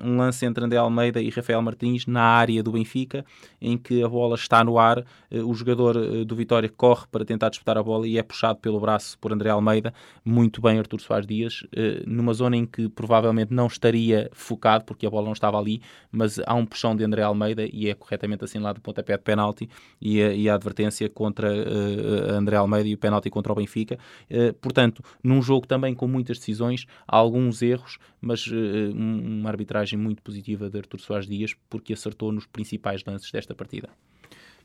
um 0.03 0.17
lance 0.17 0.46
entre 0.46 0.65
André 0.65 0.77
Almeida 0.77 1.22
e 1.22 1.29
Rafael 1.29 1.62
Martins 1.62 2.06
na 2.06 2.24
área 2.24 2.62
do 2.62 2.74
Benfica, 2.74 3.24
em 3.62 3.77
que 3.77 4.03
a 4.03 4.10
bola 4.10 4.36
está 4.36 4.65
no 4.65 4.77
ar, 4.77 5.06
o 5.32 5.53
jogador 5.53 6.25
do 6.25 6.36
Vitória 6.36 6.67
corre 6.67 7.06
para 7.10 7.24
tentar 7.24 7.48
disputar 7.48 7.77
a 7.77 7.84
bola 7.84 8.06
e 8.06 8.17
é 8.17 8.24
puxado 8.24 8.60
pelo 8.60 8.82
braço 8.82 9.17
por 9.17 9.32
André 9.32 9.50
Almeida, 9.50 9.94
muito 10.25 10.60
bem 10.62 10.77
Artur 10.77 11.00
Soares 11.00 11.25
Dias, 11.25 11.63
numa 12.06 12.34
zona 12.34 12.58
em 12.58 12.65
que 12.65 12.89
provavelmente 12.89 13.53
não 13.53 13.67
estaria 13.67 14.29
focado, 14.34 14.84
porque 14.84 15.08
a 15.08 15.10
bola 15.10 15.27
não 15.27 15.34
estava 15.34 15.58
ali, 15.58 15.82
mas 16.12 16.38
há 16.46 16.53
um 16.53 16.65
puxão 16.65 16.98
de 16.98 17.06
André 17.06 17.22
Almeida 17.22 17.65
e 17.72 17.89
é 17.89 17.94
corretamente 17.94 18.44
assinalado 18.44 18.79
o 18.79 18.82
pontapé 18.82 19.15
de 19.15 19.24
penalti 19.24 19.70
e 20.01 20.22
a, 20.22 20.34
e 20.34 20.50
a 20.50 20.56
advertência 20.56 21.10
contra 21.10 21.50
André 22.29 22.58
Almeida 22.58 22.89
e 22.89 22.94
o 22.94 22.98
penalti 22.98 23.29
contra 23.29 23.53
o 23.53 23.56
Benfica. 23.56 23.98
Portanto, 24.60 25.01
num 25.24 25.41
jogo 25.41 25.65
também 25.65 25.76
também 25.77 25.93
com 25.93 26.07
muitas 26.07 26.39
decisões, 26.39 26.88
alguns 27.07 27.62
erros, 27.62 28.00
mas 28.19 28.48
uh, 28.48 28.91
uma 28.96 29.50
arbitragem 29.50 29.98
muito 29.98 30.24
positiva 30.24 30.69
de 30.69 30.77
Artur 30.79 31.00
Soares 31.00 31.27
Dias, 31.27 31.55
porque 31.69 31.93
acertou 31.93 32.31
nos 32.31 32.48
principais 32.48 33.03
lances 33.05 33.31
desta 33.31 33.53
partida. 33.53 33.89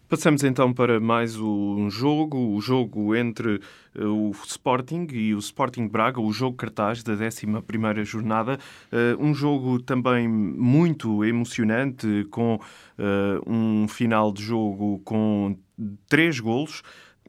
Passamos 0.09 0.43
então 0.43 0.75
para 0.75 1.01
mais 1.01 1.37
um 1.37 1.89
jogo, 1.89 2.55
o 2.55 2.61
jogo 2.61 3.15
entre 3.15 3.61
uh, 3.97 4.05
o 4.05 4.31
Sporting 4.47 5.07
e 5.13 5.35
o 5.35 5.39
Sporting 5.39 5.87
Braga, 5.87 6.21
o 6.21 6.33
jogo 6.33 6.57
cartaz 6.57 7.03
da 7.03 7.15
11ª 7.15 8.05
jornada. 8.05 8.59
Um 9.19 9.35
jogo 9.35 9.81
também 9.81 10.29
muito 10.29 11.25
emocionante, 11.25 12.27
com 12.31 12.59
um 13.47 13.89
final 13.89 14.33
de 14.33 14.43
jogo 14.43 15.01
com 15.03 15.57
três 16.09 16.39
golos. 16.41 16.83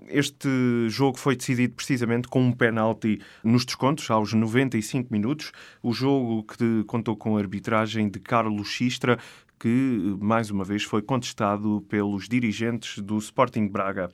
Este 0.08 0.50
jogo 0.90 1.18
foi 1.18 1.36
decidido 1.36 1.74
precisamente 1.74 2.28
com 2.28 2.42
um 2.42 2.52
penalti 2.52 3.22
nos 3.44 3.66
descontos, 3.66 4.10
aos 4.10 4.34
95 4.34 5.12
minutos. 5.12 5.52
O 5.82 5.94
jogo 5.94 6.44
que 6.44 6.84
contou 6.86 7.16
com 7.16 7.38
a 7.38 7.40
arbitragem 7.40 8.10
de 8.10 8.20
Carlos 8.20 8.68
Xistra, 8.68 9.18
que 9.64 10.18
mais 10.20 10.52
uma 10.52 10.66
vez 10.66 10.84
foi 10.84 11.02
contestado 11.02 11.86
pelos 11.88 12.28
dirigentes 12.28 13.02
do 13.02 13.18
Sporting 13.18 13.66
Braga. 13.66 14.10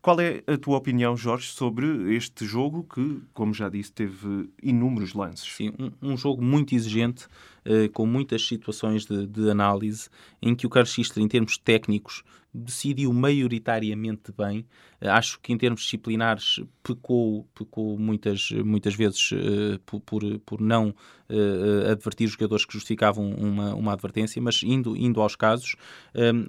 Qual 0.00 0.18
é 0.18 0.42
a 0.46 0.56
tua 0.56 0.78
opinião, 0.78 1.14
Jorge, 1.14 1.48
sobre 1.48 2.14
este 2.14 2.46
jogo 2.46 2.84
que, 2.84 3.20
como 3.34 3.52
já 3.52 3.68
disse, 3.68 3.92
teve 3.92 4.48
inúmeros 4.62 5.12
lances? 5.12 5.46
Sim, 5.54 5.74
um, 5.78 6.12
um 6.12 6.16
jogo 6.16 6.42
muito 6.42 6.74
exigente, 6.74 7.26
uh, 7.66 7.86
com 7.92 8.06
muitas 8.06 8.46
situações 8.46 9.04
de, 9.04 9.26
de, 9.26 9.50
análise, 9.50 10.08
em 10.40 10.54
que 10.54 10.66
o 10.66 10.70
Carlos 10.70 10.94
Xistra, 10.94 11.22
em 11.22 11.28
termos 11.28 11.58
técnicos, 11.58 12.22
decidiu 12.54 13.12
maioritariamente 13.12 14.32
bem. 14.36 14.66
Uh, 15.02 15.10
acho 15.10 15.40
que 15.40 15.52
em 15.52 15.58
termos 15.58 15.82
disciplinares 15.82 16.60
pecou, 16.82 17.46
pecou 17.54 17.98
muitas, 17.98 18.50
muitas 18.64 18.94
vezes 18.94 19.32
uh, 19.32 19.80
por, 19.84 20.22
por, 20.40 20.60
não 20.60 20.94
advertir 21.90 22.28
jogadores 22.28 22.64
que 22.64 22.74
justificavam 22.74 23.28
uma, 23.32 23.74
uma 23.74 23.92
advertência, 23.94 24.40
mas 24.40 24.62
indo, 24.62 24.94
indo 24.94 25.20
aos 25.20 25.34
casos, 25.34 25.74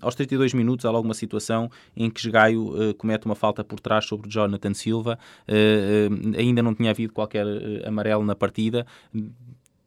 aos 0.01 0.13
32 0.15 0.53
minutos 0.53 0.85
há 0.85 0.91
logo 0.91 1.07
uma 1.07 1.13
situação 1.13 1.71
em 1.95 2.09
que 2.09 2.29
Gaio 2.29 2.93
comete 2.95 3.25
uma 3.25 3.35
falta 3.35 3.63
por 3.63 3.79
trás 3.79 4.05
sobre 4.05 4.29
Jonathan 4.29 4.73
Silva. 4.73 5.17
ainda 6.37 6.61
não 6.61 6.75
tinha 6.75 6.91
havido 6.91 7.13
qualquer 7.13 7.47
amarelo 7.87 8.23
na 8.23 8.35
partida 8.35 8.85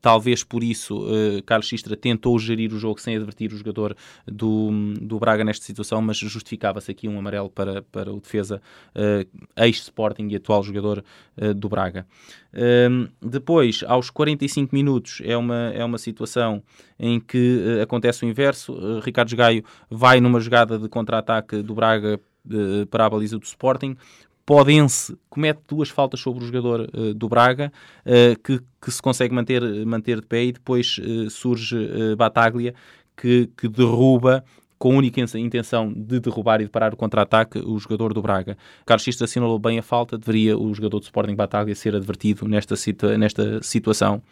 Talvez 0.00 0.44
por 0.44 0.62
isso 0.62 0.98
uh, 0.98 1.42
Carlos 1.44 1.66
Xistra 1.66 1.96
tentou 1.96 2.38
gerir 2.38 2.72
o 2.72 2.78
jogo 2.78 3.00
sem 3.00 3.16
advertir 3.16 3.52
o 3.52 3.56
jogador 3.56 3.96
do, 4.26 4.70
do 5.00 5.18
Braga 5.18 5.44
nesta 5.44 5.64
situação, 5.64 6.00
mas 6.00 6.16
justificava-se 6.16 6.90
aqui 6.90 7.08
um 7.08 7.18
amarelo 7.18 7.50
para, 7.50 7.82
para 7.82 8.12
o 8.12 8.20
defesa 8.20 8.62
uh, 8.94 9.40
ex-Sporting 9.56 10.28
e 10.28 10.36
atual 10.36 10.62
jogador 10.62 11.04
uh, 11.36 11.54
do 11.54 11.68
Braga. 11.68 12.06
Ehm, 12.52 13.08
depois, 13.20 13.84
aos 13.86 14.08
45 14.08 14.74
minutos, 14.74 15.20
é 15.24 15.36
uma, 15.36 15.70
é 15.74 15.84
uma 15.84 15.98
situação 15.98 16.62
em 16.98 17.20
que 17.20 17.78
acontece 17.82 18.24
o 18.24 18.28
inverso. 18.28 19.00
Ricardo 19.00 19.36
Gaio 19.36 19.62
vai 19.90 20.20
numa 20.20 20.40
jogada 20.40 20.78
de 20.78 20.88
contra-ataque 20.88 21.62
do 21.62 21.74
Braga 21.74 22.18
para 22.90 23.06
a 23.06 23.10
baliza 23.10 23.38
do 23.38 23.44
Sporting. 23.44 23.96
Podense 24.48 25.14
comete 25.28 25.60
duas 25.68 25.90
faltas 25.90 26.20
sobre 26.20 26.42
o 26.42 26.46
jogador 26.46 26.88
uh, 26.94 27.12
do 27.12 27.28
Braga, 27.28 27.70
uh, 28.06 28.42
que, 28.42 28.58
que, 28.80 28.90
se 28.90 29.02
consegue 29.02 29.34
manter, 29.34 29.60
manter 29.84 30.22
de 30.22 30.26
pé, 30.26 30.44
e 30.44 30.52
depois 30.52 30.96
uh, 30.96 31.28
surge 31.28 31.76
Bataglia, 32.16 32.74
que, 33.14 33.50
que 33.54 33.68
derruba 33.68 34.42
com 34.78 34.94
a 34.94 34.96
única 34.96 35.20
intenção 35.20 35.92
de 35.92 36.18
derrubar 36.18 36.62
e 36.62 36.64
de 36.64 36.70
parar 36.70 36.94
o 36.94 36.96
contra-ataque 36.96 37.58
o 37.58 37.78
jogador 37.78 38.14
do 38.14 38.22
Braga. 38.22 38.56
Carlos 38.86 39.02
Xista 39.02 39.26
assinalou 39.26 39.58
bem 39.58 39.78
a 39.78 39.82
falta, 39.82 40.16
deveria 40.16 40.56
o 40.56 40.72
jogador 40.72 41.00
do 41.00 41.04
Sporting 41.04 41.34
Bataglia 41.34 41.74
ser 41.74 41.94
advertido 41.94 42.48
nesta, 42.48 42.74
situa 42.74 43.18
nesta 43.18 43.62
situação. 43.62 44.22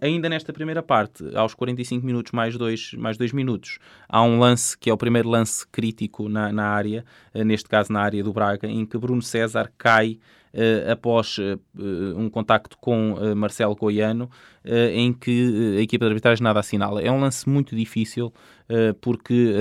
Ainda 0.00 0.28
nesta 0.28 0.52
primeira 0.52 0.80
parte, 0.80 1.24
aos 1.34 1.54
45 1.54 2.06
minutos 2.06 2.30
mais 2.30 2.56
dois, 2.56 2.92
mais 2.94 3.16
dois 3.16 3.32
minutos, 3.32 3.80
há 4.08 4.22
um 4.22 4.38
lance 4.38 4.78
que 4.78 4.88
é 4.88 4.92
o 4.92 4.96
primeiro 4.96 5.28
lance 5.28 5.66
crítico 5.66 6.28
na, 6.28 6.52
na 6.52 6.68
área, 6.68 7.04
eh, 7.34 7.42
neste 7.42 7.68
caso 7.68 7.92
na 7.92 8.00
área 8.00 8.22
do 8.22 8.32
Braga, 8.32 8.68
em 8.68 8.86
que 8.86 8.96
Bruno 8.96 9.20
César 9.20 9.72
cai 9.76 10.20
após 10.90 11.38
uh, 11.38 11.58
um 12.16 12.28
contacto 12.28 12.76
com 12.78 13.14
Marcelo 13.36 13.74
Goiano, 13.74 14.30
em 14.92 15.12
que 15.12 15.76
a 15.78 15.80
equipa 15.80 16.04
de 16.04 16.10
arbitragem 16.10 16.42
nada 16.42 16.60
assinala. 16.60 17.00
É 17.00 17.10
um 17.10 17.20
lance 17.20 17.48
muito 17.48 17.74
difícil, 17.74 18.32
porque 19.00 19.54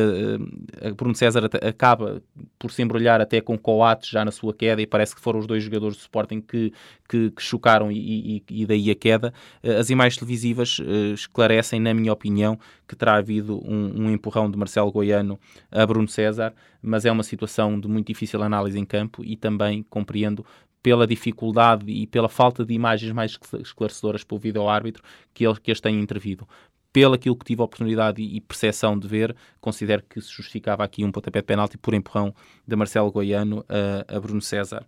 Bruno 0.97 1.15
César 1.15 1.49
acaba 1.65 2.21
por 2.59 2.71
se 2.71 2.81
embrulhar 2.81 3.21
até 3.21 3.39
com 3.39 3.57
Coates 3.57 4.09
já 4.09 4.25
na 4.25 4.31
sua 4.31 4.53
queda, 4.53 4.81
e 4.81 4.87
parece 4.87 5.15
que 5.15 5.21
foram 5.21 5.39
os 5.39 5.47
dois 5.47 5.63
jogadores 5.63 5.95
de 5.95 6.01
Sporting 6.01 6.41
que, 6.41 6.73
que, 7.07 7.31
que 7.31 7.41
chocaram 7.41 7.89
e, 7.89 8.43
e, 8.49 8.61
e, 8.63 8.65
daí 8.65 8.91
a 8.91 8.95
queda. 8.95 9.33
as 9.79 9.89
imagens 9.89 10.17
televisivas 10.17 10.81
esclarecem, 11.13 11.79
na 11.79 11.93
minha 11.93 12.11
opinião, 12.11 12.59
que 12.87 12.95
terá 12.95 13.15
havido 13.15 13.61
um, 13.65 14.03
um 14.03 14.11
empurrão 14.11 14.49
de 14.49 14.57
Marcelo 14.57 14.91
Goiano 14.91 15.39
a 15.71 15.85
Bruno 15.85 16.07
César, 16.07 16.53
mas 16.81 17.05
é 17.05 17.11
uma 17.11 17.23
situação 17.23 17.79
de 17.79 17.87
muito 17.87 18.07
difícil 18.07 18.41
análise 18.41 18.79
em 18.79 18.85
campo 18.85 19.23
e 19.23 19.35
também 19.35 19.83
compreendo 19.89 20.45
pela 20.87 21.05
dificuldade 21.05 21.91
e 21.91 22.07
pela 22.07 22.29
falta 22.29 22.63
de 22.63 22.73
imagens 22.73 23.11
mais 23.11 23.37
esclarecedoras 23.59 24.23
para 24.23 24.35
o 24.35 24.39
vídeo 24.39 24.69
árbitro 24.69 25.03
que, 25.33 25.45
ele, 25.45 25.59
que 25.59 25.69
eles 25.69 25.81
têm 25.81 25.99
intervido. 25.99 26.47
pelo 26.93 27.13
aquilo 27.13 27.35
que 27.35 27.43
tive 27.43 27.61
a 27.61 27.65
oportunidade 27.65 28.21
e 28.21 28.39
percepção 28.39 28.97
de 28.97 29.05
ver, 29.05 29.35
considero 29.59 30.01
que 30.09 30.21
se 30.21 30.31
justificava 30.31 30.85
aqui 30.85 31.03
um 31.03 31.11
pontapé 31.11 31.41
de 31.41 31.45
penalti 31.45 31.77
por 31.77 31.93
empurrão 31.93 32.33
de 32.65 32.75
Marcelo 32.77 33.11
Goiano 33.11 33.65
a, 33.67 34.15
a 34.15 34.17
Bruno 34.21 34.41
César. 34.41 34.87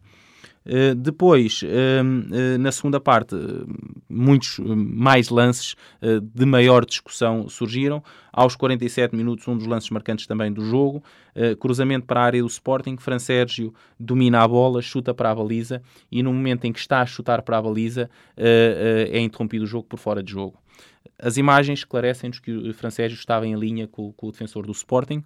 Uh, 0.65 0.93
depois, 0.93 1.61
uh, 1.63 1.65
uh, 1.65 2.57
na 2.59 2.71
segunda 2.71 2.99
parte, 2.99 3.35
muitos 4.07 4.59
mais 4.59 5.29
lances 5.29 5.75
de 6.33 6.45
maior 6.45 6.85
discussão 6.85 7.49
surgiram. 7.49 8.03
Aos 8.31 8.55
47 8.55 9.15
minutos, 9.15 9.47
um 9.47 9.57
dos 9.57 9.65
lances 9.65 9.89
marcantes 9.89 10.27
também 10.27 10.51
do 10.51 10.63
jogo. 10.63 11.03
cruzamento 11.59 12.05
para 12.05 12.21
a 12.21 12.23
área 12.23 12.41
do 12.41 12.47
Sporting. 12.47 12.97
Fran 12.97 13.19
Sérgio 13.19 13.73
domina 13.99 14.41
a 14.41 14.47
bola, 14.47 14.81
chuta 14.81 15.13
para 15.13 15.31
a 15.31 15.35
baliza 15.35 15.81
e 16.11 16.21
no 16.21 16.31
momento 16.31 16.65
em 16.65 16.71
que 16.71 16.79
está 16.79 17.01
a 17.01 17.05
chutar 17.05 17.41
para 17.41 17.57
a 17.57 17.61
baliza, 17.61 18.09
é 18.37 19.19
interrompido 19.19 19.63
o 19.63 19.67
jogo 19.67 19.87
por 19.87 19.97
fora 19.97 20.21
de 20.23 20.31
jogo. 20.31 20.57
As 21.17 21.37
imagens 21.37 21.79
esclarecem-nos 21.79 22.39
que 22.39 22.51
o 22.51 22.73
Fran 22.73 22.91
Sérgio 22.91 23.17
estava 23.17 23.45
em 23.45 23.55
linha 23.55 23.87
com 23.87 24.13
o 24.21 24.31
defensor 24.31 24.65
do 24.65 24.71
Sporting 24.71 25.23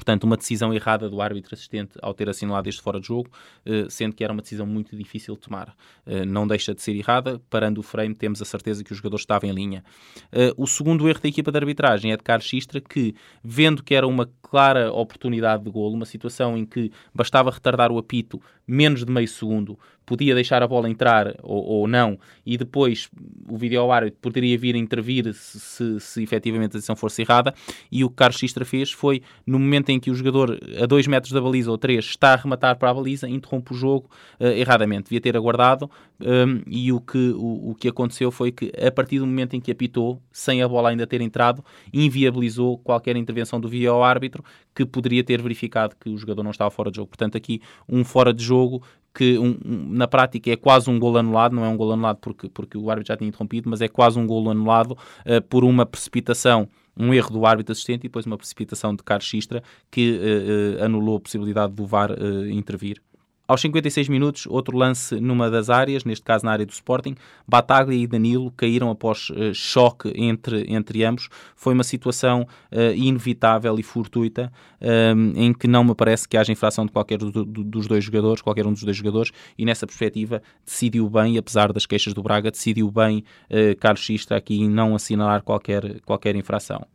Portanto, 0.00 0.24
uma 0.24 0.38
decisão 0.38 0.72
errada 0.72 1.10
do 1.10 1.20
árbitro 1.20 1.54
assistente 1.54 1.98
ao 2.00 2.14
ter 2.14 2.26
assinalado 2.26 2.66
este 2.70 2.80
fora 2.80 2.98
de 2.98 3.06
jogo, 3.06 3.28
eh, 3.66 3.84
sendo 3.90 4.16
que 4.16 4.24
era 4.24 4.32
uma 4.32 4.40
decisão 4.40 4.66
muito 4.66 4.96
difícil 4.96 5.34
de 5.34 5.42
tomar. 5.42 5.76
Eh, 6.06 6.24
não 6.24 6.48
deixa 6.48 6.74
de 6.74 6.80
ser 6.80 6.96
errada, 6.96 7.38
parando 7.50 7.80
o 7.80 7.82
frame, 7.82 8.14
temos 8.14 8.40
a 8.40 8.46
certeza 8.46 8.82
que 8.82 8.92
o 8.92 8.96
jogador 8.96 9.16
estava 9.16 9.46
em 9.46 9.52
linha. 9.52 9.84
Eh, 10.32 10.54
o 10.56 10.66
segundo 10.66 11.06
erro 11.06 11.20
da 11.20 11.28
equipa 11.28 11.52
de 11.52 11.58
arbitragem 11.58 12.12
é 12.12 12.16
de 12.16 12.22
Carlos 12.22 12.46
Xistra, 12.46 12.80
que, 12.80 13.14
vendo 13.44 13.82
que 13.82 13.94
era 13.94 14.06
uma 14.06 14.26
clara 14.40 14.90
oportunidade 14.90 15.64
de 15.64 15.70
golo, 15.70 15.96
uma 15.96 16.06
situação 16.06 16.56
em 16.56 16.64
que 16.64 16.90
bastava 17.14 17.50
retardar 17.50 17.92
o 17.92 17.98
apito 17.98 18.40
menos 18.66 19.04
de 19.04 19.12
meio 19.12 19.28
segundo, 19.28 19.78
podia 20.10 20.34
deixar 20.34 20.60
a 20.60 20.66
bola 20.66 20.90
entrar 20.90 21.36
ou, 21.40 21.64
ou 21.64 21.86
não, 21.86 22.18
e 22.44 22.58
depois 22.58 23.08
o 23.48 23.56
vídeo 23.56 23.88
árbitro 23.92 24.18
poderia 24.20 24.58
vir 24.58 24.74
a 24.74 24.78
intervir 24.78 25.32
se, 25.32 25.60
se, 25.60 26.00
se 26.00 26.20
efetivamente 26.20 26.72
a 26.72 26.78
decisão 26.78 26.96
fosse 26.96 27.22
errada. 27.22 27.54
E 27.92 28.02
o 28.02 28.10
que 28.10 28.16
Carlos 28.16 28.36
Xistra 28.36 28.64
fez 28.64 28.90
foi, 28.90 29.22
no 29.46 29.56
momento 29.56 29.90
em 29.90 30.00
que 30.00 30.10
o 30.10 30.14
jogador 30.16 30.58
a 30.82 30.84
2 30.84 31.06
metros 31.06 31.32
da 31.32 31.40
baliza 31.40 31.70
ou 31.70 31.78
3 31.78 32.04
está 32.04 32.32
a 32.32 32.36
rematar 32.36 32.76
para 32.76 32.90
a 32.90 32.94
baliza, 32.94 33.28
interrompe 33.28 33.72
o 33.72 33.76
jogo 33.76 34.10
uh, 34.40 34.46
erradamente. 34.46 35.04
Devia 35.04 35.20
ter 35.20 35.36
aguardado, 35.36 35.88
um, 36.20 36.60
e 36.66 36.92
o 36.92 37.00
que, 37.00 37.30
o, 37.36 37.70
o 37.70 37.74
que 37.76 37.86
aconteceu 37.86 38.32
foi 38.32 38.50
que, 38.50 38.72
a 38.84 38.90
partir 38.90 39.20
do 39.20 39.26
momento 39.28 39.54
em 39.54 39.60
que 39.60 39.70
apitou, 39.70 40.20
sem 40.32 40.60
a 40.60 40.66
bola 40.66 40.88
ainda 40.88 41.06
ter 41.06 41.20
entrado, 41.20 41.64
inviabilizou 41.94 42.78
qualquer 42.78 43.16
intervenção 43.16 43.60
do 43.60 43.68
vídeo 43.68 44.02
árbitro 44.02 44.44
que 44.74 44.84
poderia 44.84 45.22
ter 45.22 45.40
verificado 45.40 45.94
que 46.00 46.10
o 46.10 46.18
jogador 46.18 46.42
não 46.42 46.50
estava 46.50 46.70
fora 46.70 46.90
de 46.90 46.96
jogo. 46.96 47.10
Portanto, 47.10 47.36
aqui 47.36 47.62
um 47.88 48.02
fora 48.02 48.34
de 48.34 48.42
jogo 48.42 48.82
que 49.14 49.38
um, 49.38 49.58
um, 49.64 49.88
na 49.90 50.06
prática 50.06 50.50
é 50.50 50.56
quase 50.56 50.88
um 50.88 50.98
gol 50.98 51.16
anulado, 51.16 51.54
não 51.54 51.64
é 51.64 51.68
um 51.68 51.76
gol 51.76 51.92
anulado 51.92 52.18
porque, 52.20 52.48
porque 52.48 52.78
o 52.78 52.90
árbitro 52.90 53.08
já 53.08 53.16
tinha 53.16 53.28
interrompido, 53.28 53.68
mas 53.68 53.80
é 53.80 53.88
quase 53.88 54.18
um 54.18 54.26
gol 54.26 54.50
anulado 54.50 54.92
uh, 54.92 55.42
por 55.48 55.64
uma 55.64 55.84
precipitação, 55.84 56.68
um 56.96 57.12
erro 57.12 57.30
do 57.30 57.46
árbitro 57.46 57.72
assistente 57.72 58.00
e 58.00 58.08
depois 58.08 58.26
uma 58.26 58.38
precipitação 58.38 58.94
de 58.94 59.02
Carlos 59.02 59.26
Xistra 59.26 59.62
que 59.90 60.12
uh, 60.12 60.80
uh, 60.80 60.84
anulou 60.84 61.16
a 61.16 61.20
possibilidade 61.20 61.72
do 61.72 61.86
VAR 61.86 62.10
intervir. 62.50 63.00
Aos 63.50 63.62
56 63.62 64.08
minutos, 64.08 64.46
outro 64.46 64.78
lance 64.78 65.18
numa 65.18 65.50
das 65.50 65.68
áreas, 65.68 66.04
neste 66.04 66.24
caso 66.24 66.44
na 66.46 66.52
área 66.52 66.64
do 66.64 66.70
Sporting, 66.70 67.16
Bataglia 67.48 68.04
e 68.04 68.06
Danilo 68.06 68.52
caíram 68.52 68.88
após 68.92 69.28
uh, 69.30 69.52
choque 69.52 70.12
entre, 70.14 70.72
entre 70.72 71.02
ambos. 71.02 71.28
Foi 71.56 71.74
uma 71.74 71.82
situação 71.82 72.46
uh, 72.70 72.94
inevitável 72.94 73.76
e 73.76 73.82
fortuita, 73.82 74.52
um, 74.80 75.32
em 75.34 75.52
que 75.52 75.66
não 75.66 75.82
me 75.82 75.96
parece 75.96 76.28
que 76.28 76.36
haja 76.36 76.52
infração 76.52 76.86
de 76.86 76.92
qualquer 76.92 77.18
do, 77.18 77.32
do, 77.32 77.44
dos 77.44 77.88
dois 77.88 78.04
jogadores, 78.04 78.40
qualquer 78.40 78.68
um 78.68 78.72
dos 78.72 78.84
dois 78.84 78.96
jogadores, 78.96 79.32
e 79.58 79.64
nessa 79.64 79.84
perspectiva 79.84 80.40
decidiu 80.64 81.10
bem, 81.10 81.36
apesar 81.36 81.72
das 81.72 81.86
queixas 81.86 82.14
do 82.14 82.22
Braga, 82.22 82.52
decidiu 82.52 82.88
bem 82.88 83.24
uh, 83.50 83.76
Carlos 83.80 84.00
Xistra 84.00 84.36
aqui 84.36 84.60
em 84.60 84.70
não 84.70 84.94
assinalar 84.94 85.42
qualquer, 85.42 86.00
qualquer 86.02 86.36
infração. 86.36 86.86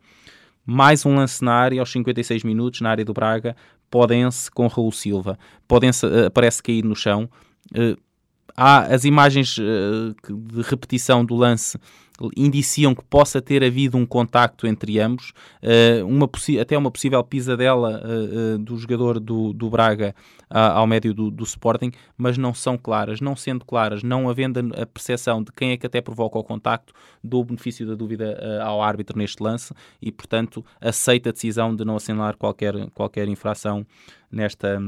Mais 0.68 1.06
um 1.06 1.14
lance 1.14 1.44
na 1.44 1.52
área 1.52 1.78
aos 1.78 1.92
56 1.92 2.42
minutos, 2.42 2.80
na 2.80 2.90
área 2.90 3.04
do 3.04 3.12
Braga, 3.12 3.54
Podense 3.90 4.50
com 4.50 4.66
Raul 4.66 4.92
Silva. 4.92 5.38
Uh, 5.70 6.30
parece 6.32 6.62
cair 6.62 6.84
no 6.84 6.94
chão. 6.94 7.28
Há 8.56 8.94
as 8.94 9.04
imagens 9.04 9.58
uh, 9.58 10.14
de 10.30 10.62
repetição 10.62 11.22
do 11.22 11.34
lance 11.34 11.78
indiciam 12.34 12.94
que 12.94 13.04
possa 13.04 13.42
ter 13.42 13.62
havido 13.62 13.98
um 13.98 14.06
contacto 14.06 14.66
entre 14.66 14.98
ambos, 14.98 15.34
uh, 15.62 16.06
uma 16.06 16.26
até 16.58 16.78
uma 16.78 16.90
possível 16.90 17.22
pisadela 17.22 18.00
uh, 18.02 18.58
do 18.58 18.78
jogador 18.78 19.20
do, 19.20 19.52
do 19.52 19.68
Braga 19.68 20.14
ao 20.48 20.86
médio 20.86 21.12
do, 21.12 21.28
do, 21.28 21.42
Sporting, 21.42 21.90
mas 22.16 22.38
não 22.38 22.54
são 22.54 22.78
claras. 22.78 23.20
Não 23.20 23.34
sendo 23.34 23.64
claras, 23.64 24.04
não 24.04 24.30
havendo 24.30 24.60
a 24.80 24.86
percepção 24.86 25.42
de 25.42 25.50
quem 25.50 25.72
é 25.72 25.76
que 25.76 25.84
até 25.84 26.00
provoca 26.00 26.38
o 26.38 26.44
contacto, 26.44 26.94
dou 27.22 27.42
o 27.42 27.44
benefício 27.44 27.84
da 27.84 27.96
dúvida 27.96 28.60
ao 28.62 28.80
árbitro 28.80 29.18
neste 29.18 29.42
lance 29.42 29.74
e, 30.00 30.12
portanto, 30.12 30.64
aceita 30.80 31.30
a 31.30 31.32
decisão 31.32 31.74
de 31.74 31.84
não 31.84 31.96
assinalar 31.96 32.36
qualquer, 32.36 32.88
qualquer 32.90 33.26
infração 33.26 33.84
nesta, 34.30 34.78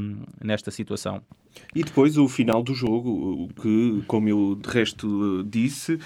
nesta 0.40 0.70
situação. 0.70 1.20
E 1.74 1.82
depois 1.82 2.16
o 2.16 2.28
final 2.28 2.62
do 2.62 2.74
jogo, 2.74 3.48
que, 3.60 4.02
como 4.06 4.28
eu 4.28 4.58
de 4.60 4.68
resto 4.68 5.44
disse, 5.44 5.98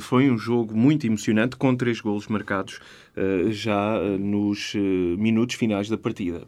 foi 0.00 0.30
um 0.30 0.38
jogo 0.38 0.76
muito 0.76 1.06
emocionante 1.06 1.56
com 1.56 1.74
três 1.74 2.00
golos 2.00 2.26
marcados 2.26 2.80
uh, 3.16 3.50
já 3.52 4.00
nos 4.18 4.74
minutos 5.18 5.56
finais 5.56 5.88
da 5.88 5.98
partida. 5.98 6.46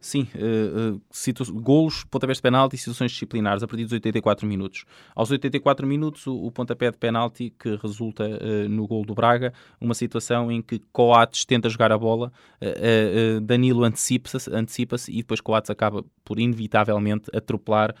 Sim, 0.00 0.28
uh, 0.36 0.94
uh, 0.94 1.60
golos, 1.60 2.04
pontapés 2.04 2.38
de 2.38 2.42
penalti 2.42 2.76
e 2.76 2.78
situações 2.78 3.10
disciplinares 3.10 3.64
a 3.64 3.66
partir 3.66 3.82
dos 3.82 3.92
84 3.92 4.46
minutos. 4.46 4.84
Aos 5.12 5.28
84 5.30 5.86
minutos, 5.88 6.24
o, 6.28 6.36
o 6.36 6.52
pontapé 6.52 6.92
de 6.92 6.96
penalti 6.96 7.52
que 7.58 7.74
resulta 7.82 8.24
uh, 8.24 8.68
no 8.68 8.86
gol 8.86 9.04
do 9.04 9.12
Braga, 9.12 9.52
uma 9.80 9.94
situação 9.94 10.52
em 10.52 10.62
que 10.62 10.78
Coates 10.92 11.44
tenta 11.44 11.68
jogar 11.68 11.90
a 11.90 11.98
bola, 11.98 12.32
Danilo 13.42 13.84
antecipa-se 13.84 14.50
antecipa 14.54 14.96
e 15.08 15.18
depois 15.18 15.40
Coates 15.40 15.70
acaba 15.70 16.04
por 16.24 16.38
inevitavelmente 16.38 17.30
atropelar 17.34 17.94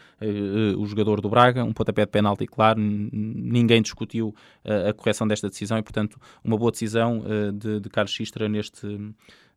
o 0.76 0.86
jogador 0.86 1.20
do 1.20 1.28
Braga. 1.28 1.64
Um 1.64 1.72
pontapé 1.72 2.04
de 2.04 2.10
penalti, 2.10 2.46
claro, 2.46 2.80
ninguém 2.80 3.80
discutiu 3.82 4.34
a 4.64 4.92
correção 4.92 5.26
desta 5.26 5.48
decisão 5.48 5.78
e, 5.78 5.82
portanto, 5.82 6.18
uma 6.44 6.56
boa 6.56 6.70
decisão 6.70 7.22
de, 7.54 7.80
de 7.80 7.88
Carlos 7.88 8.12
Xistra 8.12 8.48
neste, 8.48 8.86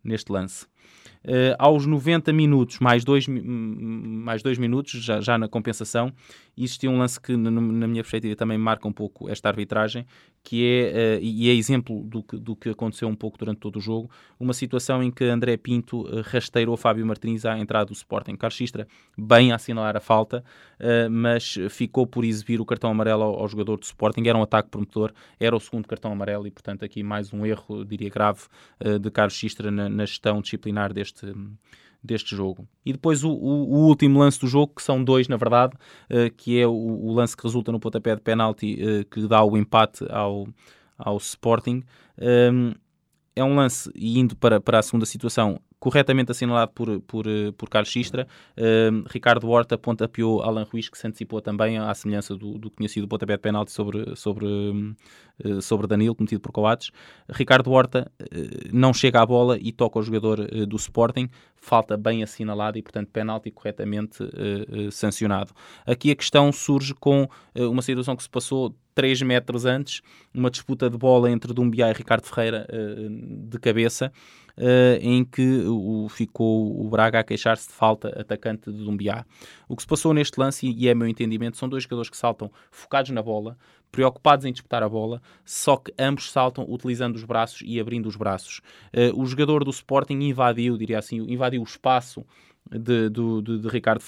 neste 0.04 0.32
lance. 0.32 0.66
Uh, 1.24 1.54
aos 1.60 1.86
90 1.86 2.34
minutos, 2.34 2.80
mais 2.80 3.04
dois, 3.04 3.28
mais 3.28 4.42
dois 4.42 4.58
minutos, 4.58 4.92
já, 4.92 5.22
já 5.22 5.38
na 5.38 5.48
compensação, 5.48 6.12
existia 6.58 6.90
um 6.90 6.98
lance 6.98 7.22
que, 7.22 7.38
na, 7.38 7.52
na 7.52 7.88
minha 7.88 8.02
perspectiva, 8.02 8.36
também 8.36 8.58
marca 8.58 8.88
um 8.88 8.92
pouco 8.92 9.30
esta 9.30 9.48
arbitragem, 9.48 10.04
que 10.44 10.66
é, 10.66 11.20
uh, 11.20 11.24
e 11.24 11.48
é 11.48 11.54
exemplo 11.54 12.04
do 12.06 12.24
que, 12.24 12.38
do 12.38 12.56
que 12.56 12.70
aconteceu 12.70 13.08
um 13.08 13.16
pouco 13.16 13.38
durante 13.38 13.60
todo 13.60 13.76
o 13.76 13.80
jogo, 13.80 14.10
uma 14.40 14.52
situação 14.52 15.04
em 15.04 15.12
que 15.12 15.24
André 15.26 15.58
Pinto 15.58 16.02
uh, 16.02 16.22
rasteirou 16.24 16.76
Fábio 16.76 17.06
Martins 17.06 17.46
à 17.46 17.56
entrada 17.60 17.86
do 17.86 17.94
Sporting. 17.94 18.36
Carlos 18.36 18.58
Xistra, 18.58 18.88
bem 19.16 19.52
a 19.52 19.56
assinalar 19.56 19.96
a 19.96 20.00
falta, 20.00 20.44
mas 21.12 21.60
ficou 21.70 22.08
por 22.08 22.26
exibir 22.26 22.60
o 22.60 22.66
cartão 22.66 22.90
amarelo 22.90 23.22
ao, 23.22 23.40
ao, 23.40 23.48
jogador 23.48 23.78
do 23.78 23.84
Sporting. 23.84 24.24
Era 24.26 24.36
um 24.36 24.42
ataque 24.42 24.70
promotor, 24.70 25.14
era 25.40 25.56
o 25.56 25.60
segundo 25.60 25.88
cartão 25.88 26.12
amarelo 26.12 26.48
e, 26.48 26.52
portanto, 26.52 26.84
aqui 26.84 27.04
mais 27.04 27.32
um 27.32 27.46
erro, 27.46 27.86
diria 27.86 28.10
grave, 28.10 28.42
de 29.00 29.12
Carlos 29.12 29.36
Xistra 29.36 29.70
na, 29.70 29.88
na 29.88 30.06
gestão 30.06 30.42
disciplinar 30.42 30.71
deste 30.94 31.34
deste, 32.04 32.36
jogo. 32.36 32.68
E 32.84 32.92
depois 32.92 33.24
o, 33.24 33.30
o, 33.30 33.74
o, 33.74 33.88
último 33.88 34.20
lance 34.20 34.40
do 34.40 34.48
jogo, 34.48 34.74
que 34.76 34.82
são 34.82 35.04
dois, 35.04 35.28
na 35.28 35.38
verdade, 35.38 35.76
uh, 36.10 36.34
que 36.36 36.60
é 36.60 36.66
o, 36.66 36.72
o, 36.72 37.14
lance 37.14 37.38
que 37.38 37.44
resulta 37.44 37.72
no 37.72 37.80
pontapé 37.80 38.16
de 38.16 38.22
penalti 38.22 38.74
uh, 38.74 39.06
que 39.06 39.28
dá 39.28 39.44
o 39.44 39.56
empate 39.56 40.04
ao, 40.10 40.48
ao 40.98 41.18
Sporting. 41.18 41.84
Um, 42.20 42.70
ehm, 42.70 42.74
é 43.36 43.44
um 43.44 43.56
lance, 43.56 43.92
e 43.96 44.20
indo 44.20 44.36
para, 44.36 44.60
para 44.60 44.80
a 44.80 44.82
segunda 44.82 45.06
situação, 45.06 45.60
corretamente 45.82 46.32
assinalado 46.32 46.72
por, 46.74 47.02
por, 47.02 47.26
por 47.58 47.68
Carlos 47.68 47.90
Xistra. 47.90 48.28
Uh, 48.56 49.04
Ricardo 49.10 49.50
Horta 49.50 49.80
pontapeou 49.80 50.44
Alan 50.44 50.64
Ruiz, 50.64 50.88
que 50.88 50.96
se 50.96 51.08
antecipou 51.08 51.42
também 51.42 51.80
à 51.80 51.92
semelhança 51.96 52.36
do, 52.36 52.60
do 52.60 52.70
que 52.70 52.78
tinha 52.78 52.88
sido 52.88 53.06
o 53.06 53.08
pontapé 53.08 53.34
de 53.34 53.40
penalti 53.40 53.72
sobre, 53.72 54.16
sobre, 54.16 54.46
uh, 54.46 55.60
sobre 55.60 55.88
Danilo, 55.88 56.14
cometido 56.14 56.40
por 56.40 56.52
Coates. 56.52 56.92
Ricardo 57.28 57.72
Horta 57.72 58.12
uh, 58.22 58.26
não 58.72 58.94
chega 58.94 59.22
à 59.22 59.26
bola 59.26 59.58
e 59.60 59.72
toca 59.72 59.98
o 59.98 60.04
jogador 60.04 60.48
eh, 60.52 60.68
do 60.68 60.76
Sporting, 60.76 61.28
falta 61.56 61.98
bem 61.98 62.22
assinalada 62.22 62.78
e, 62.78 62.84
portanto, 62.84 63.10
penalti 63.12 63.50
corretamente 63.50 64.18
sancionado. 64.92 65.52
Aqui 65.86 66.12
a 66.12 66.16
questão 66.16 66.52
surge 66.52 66.94
com 66.94 67.28
uma 67.56 67.82
situação 67.82 68.16
que 68.16 68.24
se 68.24 68.30
passou 68.30 68.76
3 68.94 69.22
metros 69.22 69.66
antes, 69.66 70.02
uma 70.34 70.50
disputa 70.50 70.90
de 70.90 70.98
bola 70.98 71.30
entre 71.32 71.54
Dumbiá 71.54 71.90
e 71.90 71.94
Ricardo 71.94 72.26
Ferreira 72.26 72.68
de 73.50 73.60
cabeça, 73.60 74.12
uh, 74.58 74.98
em 75.02 75.24
que 75.24 75.64
o, 75.66 76.08
ficou 76.10 76.80
o 76.80 76.90
Braga 76.90 77.20
a 77.20 77.24
queixar-se 77.24 77.68
de 77.68 77.74
falta 77.74 78.10
atacante 78.20 78.72
de 78.72 78.84
Dumbiá. 78.84 79.26
O 79.68 79.76
que 79.76 79.84
se 79.84 79.88
passou 79.88 80.14
neste 80.14 80.40
lance, 80.40 80.68
e 80.68 80.88
é 80.88 80.96
meu 80.96 81.08
entendimento, 81.08 81.58
são 81.58 81.70
dois 81.70 81.84
jogadores 81.84 82.10
que 82.10 82.18
saltam 82.18 82.52
focados 82.72 83.12
na 83.12 83.22
bola, 83.22 83.58
preocupados 83.92 84.46
em 84.46 84.52
disputar 84.54 84.82
a 84.82 84.90
bola, 84.90 85.22
só 85.44 85.76
que 85.76 85.94
ambos 86.00 86.32
saltam 86.32 86.66
utilizando 86.68 87.16
os 87.16 87.24
braços 87.24 87.62
e 87.66 87.80
abrindo 87.80 88.08
os 88.08 88.16
braços. 88.16 88.62
Uh, 88.94 89.20
o 89.20 89.26
jogador 89.26 89.64
do 89.64 89.72
Sporting 89.72 90.20
invadiu, 90.22 90.78
diria 90.78 91.00
assim, 91.00 91.18
invadiu 91.18 91.62
o 91.62 91.66
espaço 91.66 92.26
de, 92.70 93.10
de, 93.10 93.42
de, 93.42 93.60
de 93.60 93.68
Ricardo, 93.68 94.04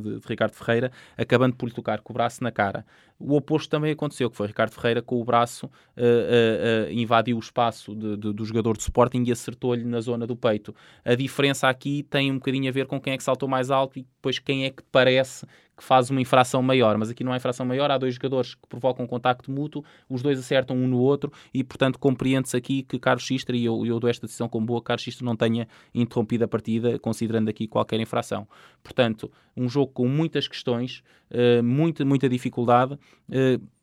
de, 0.00 0.20
de, 0.20 0.28
Ricardo 0.28 0.52
Ferreira, 0.52 0.92
acabando 1.16 1.56
por 1.56 1.66
lhe 1.66 1.74
tocar 1.74 2.00
com 2.00 2.12
o 2.12 2.14
braço 2.14 2.42
na 2.42 2.50
cara. 2.50 2.84
O 3.18 3.34
oposto 3.34 3.70
também 3.70 3.92
aconteceu, 3.92 4.30
que 4.30 4.36
foi 4.36 4.46
Ricardo 4.46 4.72
Ferreira 4.72 5.00
com 5.00 5.20
o 5.20 5.24
braço 5.24 5.66
uh, 5.66 6.88
uh, 6.88 6.92
invadiu 6.92 7.36
o 7.36 7.40
espaço 7.40 7.94
do 7.94 8.44
jogador 8.44 8.76
de 8.76 8.82
Sporting 8.82 9.24
e 9.26 9.32
acertou-lhe 9.32 9.84
na 9.84 10.00
zona 10.00 10.26
do 10.26 10.36
peito. 10.36 10.74
A 11.04 11.14
diferença 11.14 11.68
aqui 11.68 12.02
tem 12.02 12.30
um 12.30 12.34
bocadinho 12.34 12.68
a 12.68 12.72
ver 12.72 12.86
com 12.86 13.00
quem 13.00 13.14
é 13.14 13.16
que 13.16 13.22
saltou 13.22 13.48
mais 13.48 13.70
alto 13.70 13.98
e 13.98 14.02
depois 14.02 14.38
quem 14.38 14.66
é 14.66 14.70
que 14.70 14.82
parece 14.92 15.46
que 15.76 15.84
faz 15.84 16.10
uma 16.10 16.20
infração 16.20 16.62
maior, 16.62 16.96
mas 16.96 17.10
aqui 17.10 17.22
não 17.22 17.32
há 17.32 17.36
infração 17.36 17.66
maior, 17.66 17.90
há 17.90 17.98
dois 17.98 18.14
jogadores 18.14 18.54
que 18.54 18.66
provocam 18.66 19.06
contacto 19.06 19.50
mútuo, 19.50 19.84
os 20.08 20.22
dois 20.22 20.38
acertam 20.38 20.76
um 20.76 20.88
no 20.88 20.98
outro 20.98 21.30
e, 21.52 21.62
portanto, 21.62 21.98
compreende-se 21.98 22.56
aqui 22.56 22.82
que 22.82 22.98
Carlos 22.98 23.24
Xistra, 23.24 23.56
e 23.56 23.64
eu, 23.64 23.84
eu 23.84 24.00
dou 24.00 24.08
esta 24.08 24.26
decisão 24.26 24.48
como 24.48 24.66
boa, 24.66 24.80
Carlos 24.80 25.02
Xistra 25.02 25.24
não 25.24 25.36
tenha 25.36 25.68
interrompido 25.94 26.44
a 26.44 26.48
partida, 26.48 26.98
considerando 26.98 27.48
aqui 27.48 27.68
qualquer 27.68 28.00
infração. 28.00 28.48
Portanto, 28.82 29.30
um 29.56 29.68
jogo 29.68 29.92
com 29.92 30.08
muitas 30.08 30.48
questões, 30.48 31.02
uh, 31.30 31.62
muita, 31.62 32.04
muita 32.04 32.28
dificuldade, 32.28 32.94
uh, 32.94 33.75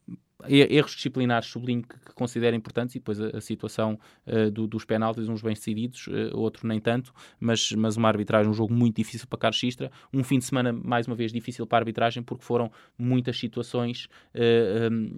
erros 0.48 0.91
disciplinares 0.91 1.48
sublinho 1.48 1.84
que, 1.84 1.98
que 1.98 2.13
considero 2.13 2.56
importantes 2.56 2.96
e 2.96 3.00
depois 3.00 3.19
a, 3.19 3.38
a 3.38 3.41
situação 3.41 4.00
uh, 4.28 4.52
do, 4.52 4.67
dos 4.67 4.86
penaltis, 4.86 5.28
uns 5.28 5.41
bem 5.41 5.54
decididos, 5.54 6.08
uh, 6.08 6.38
outro 6.38 6.67
nem 6.67 6.80
tanto, 6.80 7.13
mas, 7.39 7.72
mas 7.74 7.98
uma 7.98 8.08
arbitragem, 8.08 8.50
um 8.50 8.54
jogo 8.54 8.74
muito 8.74 8.96
difícil 8.96 9.28
para 9.28 9.39
Carlos 9.39 9.58
Xistra, 9.58 9.91
um 10.13 10.24
fim 10.24 10.39
de 10.39 10.46
semana 10.46 10.74
mais 10.74 11.08
uma 11.08 11.15
vez 11.15 11.32
difícil 11.32 11.65
para 11.65 11.78
a 11.78 11.82
arbitragem 11.82 12.24
porque 12.24 12.43
foram 12.43 12.72
muitas 12.98 13.38
situações 13.38 14.08
uh, 14.36 14.91
um, 14.91 15.12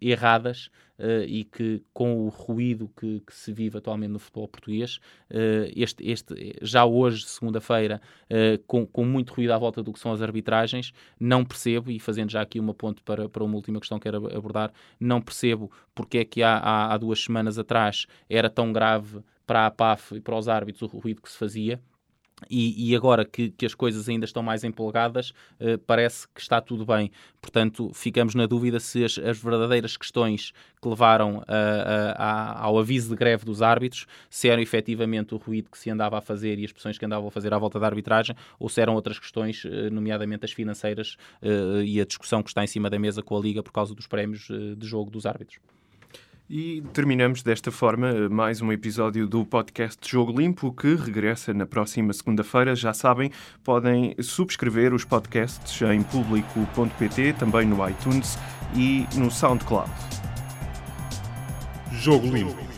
erradas 0.00 0.70
e 1.26 1.42
que 1.42 1.82
com 1.92 2.26
o 2.26 2.28
ruído 2.28 2.88
que, 2.96 3.18
que, 3.26 3.34
se 3.34 3.52
vive 3.52 3.78
atualmente 3.78 4.10
no 4.10 4.20
futebol 4.20 4.46
português, 4.46 5.00
este, 5.74 6.08
este, 6.08 6.56
já 6.62 6.84
hoje, 6.84 7.24
segunda-feira, 7.26 8.00
com, 8.68 8.86
com 8.86 9.04
muito 9.04 9.32
ruído 9.32 9.50
à 9.50 9.58
volta 9.58 9.82
do 9.82 9.92
que 9.92 9.98
são 9.98 10.12
as 10.12 10.22
arbitragens, 10.22 10.92
não 11.18 11.44
percebo, 11.44 11.90
e 11.90 11.98
fazendo 11.98 12.30
já 12.30 12.40
aqui 12.40 12.60
uma 12.60 12.72
ponte 12.72 13.02
para, 13.02 13.28
para 13.28 13.42
uma 13.42 13.56
última 13.56 13.80
questão 13.80 13.98
que 13.98 14.04
quero 14.04 14.28
abordar, 14.36 14.61
não 15.00 15.20
percebo 15.20 15.70
porque 15.94 16.18
é 16.18 16.24
que 16.24 16.42
há, 16.42 16.58
há, 16.58 16.92
há 16.92 16.98
duas 16.98 17.22
semanas 17.22 17.58
atrás 17.58 18.06
era 18.28 18.50
tão 18.50 18.72
grave 18.72 19.22
para 19.46 19.66
a 19.66 19.70
PAF 19.70 20.16
e 20.16 20.20
para 20.20 20.36
os 20.36 20.48
árbitros 20.48 20.92
o 20.92 20.98
ruído 20.98 21.22
que 21.22 21.30
se 21.30 21.38
fazia 21.38 21.80
e, 22.50 22.90
e, 22.90 22.96
agora 22.96 23.24
que, 23.24 23.50
que, 23.50 23.66
as 23.66 23.74
coisas 23.74 24.08
ainda 24.08 24.24
estão 24.24 24.42
mais 24.42 24.64
empolgadas, 24.64 25.30
uh, 25.60 25.78
parece 25.86 26.26
que 26.34 26.40
está 26.40 26.60
tudo 26.60 26.84
bem. 26.84 27.10
Portanto, 27.40 27.90
ficamos 27.94 28.34
na 28.34 28.46
dúvida 28.46 28.78
se 28.80 29.04
as, 29.04 29.18
as 29.18 29.38
verdadeiras 29.38 29.96
questões 29.96 30.52
que 30.80 30.88
levaram 30.88 31.38
uh, 31.38 31.40
uh, 31.40 32.56
ao 32.56 32.78
aviso 32.78 33.10
de 33.10 33.16
greve 33.16 33.44
dos 33.44 33.62
árbitros 33.62 34.06
se 34.28 34.48
eram 34.48 34.62
efetivamente 34.62 35.34
o 35.34 35.38
ruído 35.38 35.70
que 35.70 35.78
se 35.78 35.90
andava 35.90 36.18
a 36.18 36.20
fazer 36.20 36.58
e 36.58 36.64
as 36.64 36.72
pressões 36.72 36.98
que 36.98 37.04
andavam 37.04 37.28
a 37.28 37.30
fazer 37.30 37.52
à 37.52 37.58
volta 37.58 37.78
da 37.78 37.86
arbitragem 37.86 38.36
ou 38.58 38.68
se 38.68 38.80
eram 38.80 38.94
outras 38.94 39.18
questões, 39.18 39.64
eh, 39.64 39.90
nomeadamente 39.90 40.44
as 40.44 40.52
financeiras 40.52 41.16
e 41.84 42.00
a 42.00 42.04
discussão 42.04 42.42
que 42.42 42.50
está 42.50 42.62
em 42.62 42.66
cima 42.66 42.88
da 42.88 42.98
mesa 42.98 43.22
com 43.22 43.36
a 43.36 43.40
Liga 43.40 43.62
por 43.62 43.72
causa 43.72 43.94
dos 43.94 44.06
prémios 44.06 44.48
de 44.76 44.86
jogo 44.86 45.10
dos 45.10 45.26
árbitros. 45.26 45.58
E 46.50 46.82
terminamos 46.92 47.42
desta 47.42 47.70
forma 47.70 48.28
mais 48.28 48.60
um 48.60 48.72
episódio 48.72 49.26
do 49.26 49.44
podcast 49.44 49.98
Jogo 50.08 50.38
Limpo, 50.38 50.72
que 50.72 50.94
regressa 50.94 51.54
na 51.54 51.64
próxima 51.64 52.12
segunda-feira. 52.12 52.74
Já 52.74 52.92
sabem, 52.92 53.30
podem 53.64 54.14
subscrever 54.20 54.92
os 54.92 55.04
podcasts 55.04 55.80
em 55.82 56.02
público.pt, 56.02 57.34
também 57.34 57.66
no 57.66 57.88
iTunes 57.88 58.36
e 58.74 59.06
no 59.16 59.30
SoundCloud. 59.30 59.90
Jogo 61.92 62.26
Limpo. 62.26 62.71